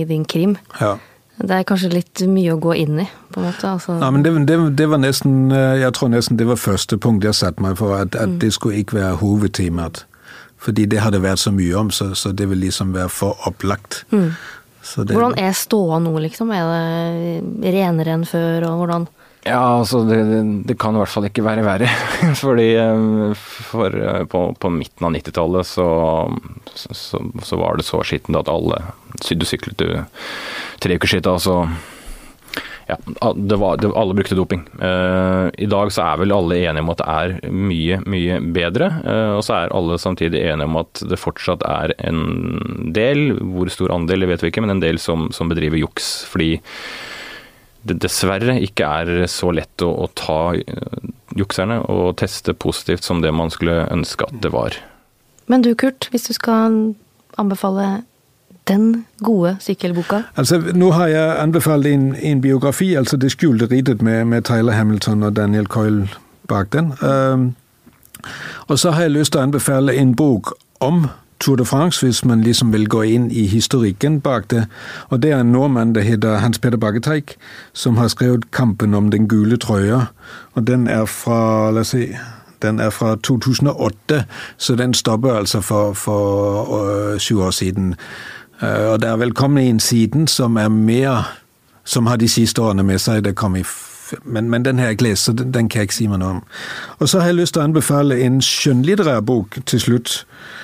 i 0.00 0.04
din 0.08 0.26
krim. 0.28 0.58
Ja. 0.80 0.98
Det 1.42 1.56
er 1.56 1.64
kanskje 1.66 1.88
litt 1.94 2.20
mye 2.28 2.52
å 2.52 2.60
gå 2.60 2.74
inn 2.76 3.00
i, 3.02 3.06
på 3.32 3.40
en 3.40 3.48
måte. 3.48 3.70
Altså, 3.70 3.96
Nei, 3.98 4.10
men 4.14 4.26
det, 4.26 4.34
det, 4.46 4.58
det 4.78 4.86
var 4.92 5.00
nesten 5.00 5.48
øh, 5.50 5.80
Jeg 5.80 5.94
tror 5.96 6.12
nesten 6.12 6.38
det 6.38 6.46
var 6.50 6.60
første 6.60 6.98
punkt 7.00 7.24
jeg 7.24 7.38
satte 7.38 7.64
meg 7.64 7.78
for, 7.80 7.96
at, 7.96 8.14
at 8.20 8.36
det 8.42 8.52
skulle 8.54 8.82
ikke 8.84 9.00
være 9.00 9.16
hovedtemaet. 9.22 10.04
Fordi 10.62 10.84
det 10.86 11.00
hadde 11.02 11.22
vært 11.24 11.42
så 11.42 11.50
mye 11.50 11.74
om, 11.80 11.88
så, 11.90 12.12
så 12.14 12.30
det 12.36 12.46
ville 12.50 12.68
liksom 12.68 12.92
være 12.94 13.10
for 13.10 13.48
opplagt. 13.48 14.04
Så 14.82 15.02
det, 15.06 15.16
hvordan 15.16 15.34
er 15.40 15.56
ståa 15.56 15.98
nå, 16.02 16.12
liksom? 16.22 16.52
Er 16.54 16.68
det 17.62 17.72
renere 17.74 18.14
enn 18.14 18.28
før, 18.28 18.68
og 18.68 18.82
hvordan 18.82 19.08
Ja, 19.42 19.78
altså 19.80 20.04
det, 20.06 20.20
det 20.68 20.76
kan 20.78 20.94
i 20.94 21.00
hvert 21.02 21.10
fall 21.10 21.26
ikke 21.26 21.42
være 21.42 21.64
verre. 21.66 21.88
Fordi 22.42 22.68
eh, 22.78 23.46
for, 23.70 23.90
eh, 23.90 24.22
på, 24.30 24.44
på 24.54 24.70
midten 24.70 25.08
av 25.08 25.16
90-tallet 25.16 25.66
så, 25.66 25.86
så, 26.74 27.22
så 27.42 27.58
var 27.58 27.78
det 27.78 27.88
så 27.88 28.04
skittent 28.06 28.38
at 28.38 28.52
alle 28.52 28.78
sydde 29.22 29.48
syklet 29.48 29.82
du 29.82 29.88
tre 30.82 30.98
uker 30.98 31.10
skitt. 31.10 31.26
Altså 31.30 31.64
ja, 32.86 32.96
det 33.34 33.56
var, 33.56 33.76
det, 33.76 33.90
alle 33.96 34.14
brukte 34.14 34.36
doping. 34.36 34.64
Uh, 34.82 35.48
I 35.58 35.68
dag 35.70 35.92
så 35.94 36.04
er 36.04 36.18
vel 36.20 36.34
alle 36.34 36.58
enige 36.58 36.82
om 36.82 36.90
at 36.92 37.00
det 37.00 37.12
er 37.12 37.52
mye, 37.54 37.98
mye 38.10 38.40
bedre. 38.54 38.88
Uh, 39.06 39.38
og 39.38 39.44
så 39.46 39.60
er 39.60 39.74
alle 39.74 39.98
samtidig 40.02 40.42
enige 40.42 40.68
om 40.68 40.80
at 40.82 41.02
det 41.08 41.20
fortsatt 41.20 41.64
er 41.68 41.94
en 42.02 42.90
del, 42.94 43.38
hvor 43.54 43.70
stor 43.72 43.94
andel 43.94 44.26
det 44.26 44.32
vet 44.32 44.44
vi 44.44 44.52
ikke, 44.52 44.64
men 44.66 44.76
en 44.76 44.84
del 44.84 45.00
som, 45.02 45.30
som 45.34 45.50
bedriver 45.52 45.80
juks. 45.80 46.12
Fordi 46.30 46.56
det 47.88 47.98
dessverre 48.04 48.58
ikke 48.62 48.86
er 48.86 49.26
så 49.30 49.50
lett 49.54 49.82
å, 49.82 49.90
å 50.04 50.08
ta 50.18 50.54
eh, 50.54 51.10
jukserne 51.38 51.80
og 51.90 52.16
teste 52.20 52.54
positivt 52.54 53.04
som 53.06 53.22
det 53.24 53.32
man 53.34 53.50
skulle 53.50 53.84
ønske 53.90 54.28
at 54.28 54.40
det 54.44 54.52
var. 54.54 54.76
Men 55.50 55.64
du, 55.64 55.72
Kurt, 55.74 56.08
hvis 56.12 56.28
du 56.30 56.34
skal 56.36 56.94
anbefale 57.40 58.02
den 58.70 59.04
gode 59.18 59.56
sykkelboka 59.60 60.22
Altså, 60.38 60.60
Nå 60.74 60.92
har 60.94 61.08
jeg 61.10 61.38
anbefalt 61.42 61.86
en, 61.86 62.14
en 62.14 62.40
biografi, 62.40 62.94
altså 62.94 63.16
'Det 63.16 63.32
skjulte 63.32 63.66
rittet' 63.66 64.02
med, 64.02 64.24
med 64.24 64.44
Tyler 64.44 64.72
Hamilton 64.72 65.22
og 65.22 65.36
Daniel 65.36 65.66
Coyle 65.66 66.08
bak 66.48 66.72
den. 66.72 66.92
Um, 67.02 67.54
og 68.66 68.78
så 68.78 68.90
har 68.90 69.02
jeg 69.02 69.10
lyst 69.10 69.32
til 69.32 69.40
å 69.40 69.42
anbefale 69.42 69.94
en 69.94 70.14
bok 70.16 70.54
om 70.80 71.08
Tour 71.42 71.56
de 71.56 71.64
France, 71.64 72.06
hvis 72.06 72.24
man 72.24 72.42
liksom 72.42 72.72
vil 72.72 72.88
gå 72.88 73.02
inn 73.02 73.30
i 73.30 73.46
historikken 73.50 74.20
bak 74.20 74.50
det. 74.50 74.66
Og 75.08 75.22
det 75.22 75.32
er 75.32 75.40
en 75.40 75.52
nordmann 75.52 75.94
det 75.94 76.04
heter 76.06 76.38
Hans 76.38 76.58
Petter 76.58 76.78
Bakketeig, 76.78 77.34
som 77.72 77.96
har 77.96 78.08
skrevet 78.08 78.50
'Kampen 78.50 78.94
om 78.94 79.10
den 79.10 79.28
gule 79.28 79.58
trøya'. 79.64 80.06
Og 80.54 80.66
den 80.66 80.86
er 80.86 81.04
fra 81.04 81.70
La 81.70 81.80
oss 81.80 81.88
si 81.88 82.14
den 82.62 82.78
er 82.78 82.90
fra 82.90 83.16
2008, 83.16 84.24
så 84.58 84.76
den 84.76 84.94
stopper 84.94 85.32
altså 85.32 85.60
for, 85.60 85.92
for 85.92 87.12
øh, 87.12 87.20
syv 87.20 87.40
år 87.40 87.50
siden. 87.50 87.94
Uh, 88.62 88.68
og 88.68 89.00
det 89.00 89.08
er 89.08 89.16
vel 89.16 89.32
kommet 89.32 89.68
en 89.68 89.80
siden 89.80 90.26
som 90.26 90.56
er 90.56 90.68
mer 90.68 91.38
Som 91.84 92.06
har 92.06 92.16
de 92.16 92.28
siste 92.28 92.62
årene 92.62 92.82
med 92.82 92.98
seg. 92.98 93.24
Det 93.24 93.34
kom 93.34 93.56
i 93.56 93.62
men, 94.24 94.50
men 94.50 94.64
den 94.64 94.78
har 94.78 94.84
jeg 94.84 94.90
ikke 94.90 95.02
lest, 95.02 95.24
så 95.24 95.32
den, 95.32 95.54
den 95.54 95.68
kan 95.68 95.78
jeg 95.78 95.82
ikke 95.82 95.94
si 95.94 96.06
meg 96.06 96.18
noe 96.18 96.28
om. 96.28 96.42
Og 96.98 97.08
så 97.08 97.18
har 97.18 97.26
jeg 97.26 97.34
lyst 97.34 97.54
til 97.54 97.62
å 97.62 97.64
anbefale 97.64 98.20
en 98.20 98.42
skjønnlitterær 98.42 99.20
bok 99.20 99.58
til 99.66 99.80
slutt, 99.80 100.26
øh, 100.26 100.61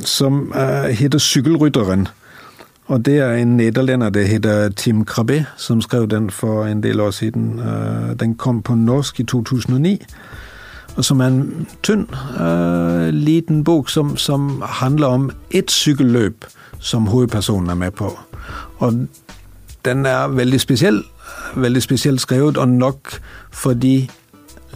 som 0.00 0.52
øh, 0.56 0.84
heter 0.84 1.18
'Sykkelrytteren'. 1.18 2.08
Og 2.86 3.06
det 3.06 3.18
er 3.18 3.32
en 3.32 3.56
nederlender, 3.56 4.10
det 4.10 4.28
heter 4.28 4.68
Tim 4.68 5.04
Krabbe, 5.04 5.46
som 5.56 5.80
skrev 5.80 6.08
den 6.08 6.30
for 6.30 6.64
en 6.64 6.82
del 6.82 7.00
år 7.00 7.10
siden. 7.10 7.58
Øh, 7.58 8.20
Den 8.20 8.34
kom 8.34 8.62
på 8.62 8.74
norsk 8.74 9.20
i 9.20 9.22
2009 9.22 10.02
og 10.96 11.04
som 11.04 11.20
er 11.20 11.26
en 11.26 11.66
tynn, 11.82 12.08
øh, 12.40 13.08
liten 13.08 13.64
bok 13.64 13.90
som, 13.90 14.16
som 14.16 14.62
handler 14.66 15.06
om 15.06 15.30
ett 15.50 15.70
sykkelløp 15.70 16.44
som 16.78 17.06
hovedpersonen 17.06 17.70
er 17.70 17.74
med 17.74 17.90
på. 17.90 18.18
Og 18.78 18.92
den 19.84 20.06
er 20.06 20.28
veldig 20.28 20.60
spesiell, 20.60 21.02
veldig 21.56 21.82
spesielt 21.82 22.20
skrevet, 22.20 22.56
og 22.56 22.68
nok 22.68 23.20
fordi 23.52 24.10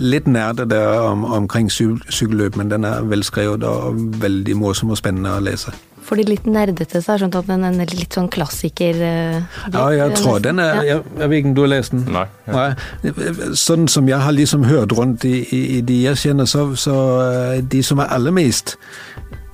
litt 0.01 0.27
nerdete 0.31 0.81
om, 1.05 1.27
omkring 1.37 1.69
sykelløp, 1.73 2.09
sykkelløp, 2.13 2.57
men 2.57 2.73
den 2.73 2.87
er 2.89 3.05
velskrevet 3.11 3.65
og 3.69 4.01
veldig 4.23 4.57
morsom 4.57 4.91
og 4.95 4.99
spennende 5.01 5.37
å 5.37 5.45
lese. 5.45 5.73
For 6.11 6.17
de 6.19 6.25
litt 6.27 6.47
nerdete 6.49 6.99
så 7.05 7.13
har 7.13 7.19
jeg 7.19 7.27
skjønt 7.27 7.37
at 7.39 7.49
den 7.51 7.65
er 7.69 7.75
en 7.77 7.91
litt 7.95 8.17
sånn 8.17 8.31
klassiker 8.33 8.97
Uh, 8.97 9.37
Ja, 9.71 9.83
jeg 9.95 10.17
tror 10.19 10.41
den 10.43 10.59
er 10.59 10.81
Ja. 10.81 10.83
Jeg, 10.89 11.03
jeg 11.21 11.29
vet 11.31 11.39
ikke 11.43 11.51
om 11.51 11.55
du 11.55 11.61
har 11.63 11.71
lest 11.75 11.93
den? 11.95 12.07
Nei. 12.17 12.25
Nei. 12.49 12.71
Sånn 13.61 13.85
som 13.93 14.09
jeg 14.09 14.19
har 14.25 14.33
liksom 14.35 14.65
hørt 14.67 14.95
rundt 14.97 15.25
i, 15.29 15.37
i, 15.55 15.61
i 15.77 15.81
de 15.87 16.01
jeg 16.09 16.19
kjenner, 16.25 16.49
så, 16.51 16.71
så 16.75 16.97
de 17.63 17.83
som 17.87 18.01
er 18.03 18.11
aller 18.17 18.35
mest 18.35 18.75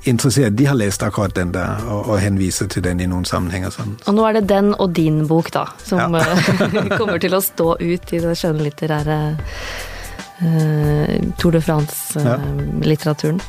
interessert, 0.06 0.54
de 0.56 0.68
har 0.70 0.78
lest 0.78 1.02
akkurat 1.02 1.34
den 1.34 1.50
der, 1.52 1.82
og, 1.90 2.12
og 2.14 2.20
henviser 2.22 2.70
til 2.70 2.84
den 2.86 3.00
i 3.02 3.08
noen 3.10 3.26
sammenhenger. 3.26 3.74
Sånn. 3.74 3.96
Og 4.06 4.14
nå 4.14 4.24
er 4.28 4.38
det 4.38 4.44
den 4.52 4.70
og 4.78 4.94
din 4.94 5.24
bok, 5.26 5.50
da, 5.52 5.66
som 5.82 6.14
Ja. 6.14 6.22
kommer 6.98 7.18
til 7.18 7.34
å 7.34 7.42
stå 7.42 7.72
ut 7.82 8.12
i 8.14 8.22
det 8.22 8.36
skjønnlitterære 8.38 9.18
Tour 11.40 11.56
de 11.56 11.60
France-litteraturen. 11.64 13.40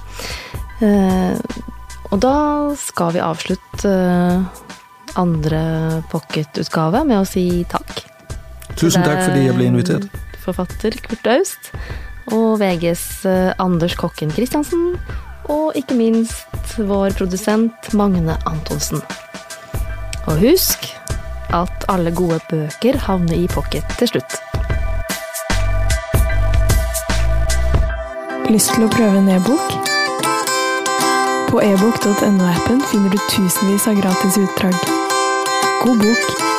og 2.11 2.19
da 2.23 2.35
skal 2.79 3.15
vi 3.15 3.23
avslutte 3.23 3.91
eh, 3.91 4.63
andre 5.19 5.61
pocketutgave 6.11 7.03
med 7.07 7.21
å 7.21 7.27
si 7.27 7.65
takk. 7.69 8.03
Tusen 8.77 9.03
takk 9.03 9.23
fordi 9.25 9.47
jeg 9.47 9.57
ble 9.57 9.69
invitert. 9.71 10.19
Forfatter 10.43 10.95
Kurt 11.03 11.27
Aust. 11.33 11.71
Og 12.35 12.59
VGs 12.61 13.07
eh, 13.27 13.53
Anders 13.63 13.95
Kokken 13.99 14.31
Christiansen. 14.35 14.97
og 15.47 15.77
ikke 15.79 15.95
minst 15.95 16.73
vår 16.75 17.13
produsent 17.15 17.93
Magne 17.95 18.35
Antonsen. 18.49 18.99
Og 20.27 20.41
husk 20.43 20.89
at 21.55 21.87
alle 21.87 22.11
gode 22.11 22.41
bøker 22.51 22.99
havner 22.99 23.39
i 23.39 23.47
pocket 23.47 23.87
til 23.95 24.11
slutt. 24.11 24.56
Lyst 28.47 28.71
til 28.71 28.85
å 28.85 28.87
prøve 28.87 29.19
en 29.19 29.27
e-bok? 29.27 29.73
På 31.49 31.59
ebook.no-appen 31.59 32.79
finner 32.87 33.11
du 33.11 33.19
tusenvis 33.27 33.89
av 33.91 33.99
gratis 33.99 34.39
utdrag. 34.39 34.77
God 35.83 35.99
bok! 36.05 36.56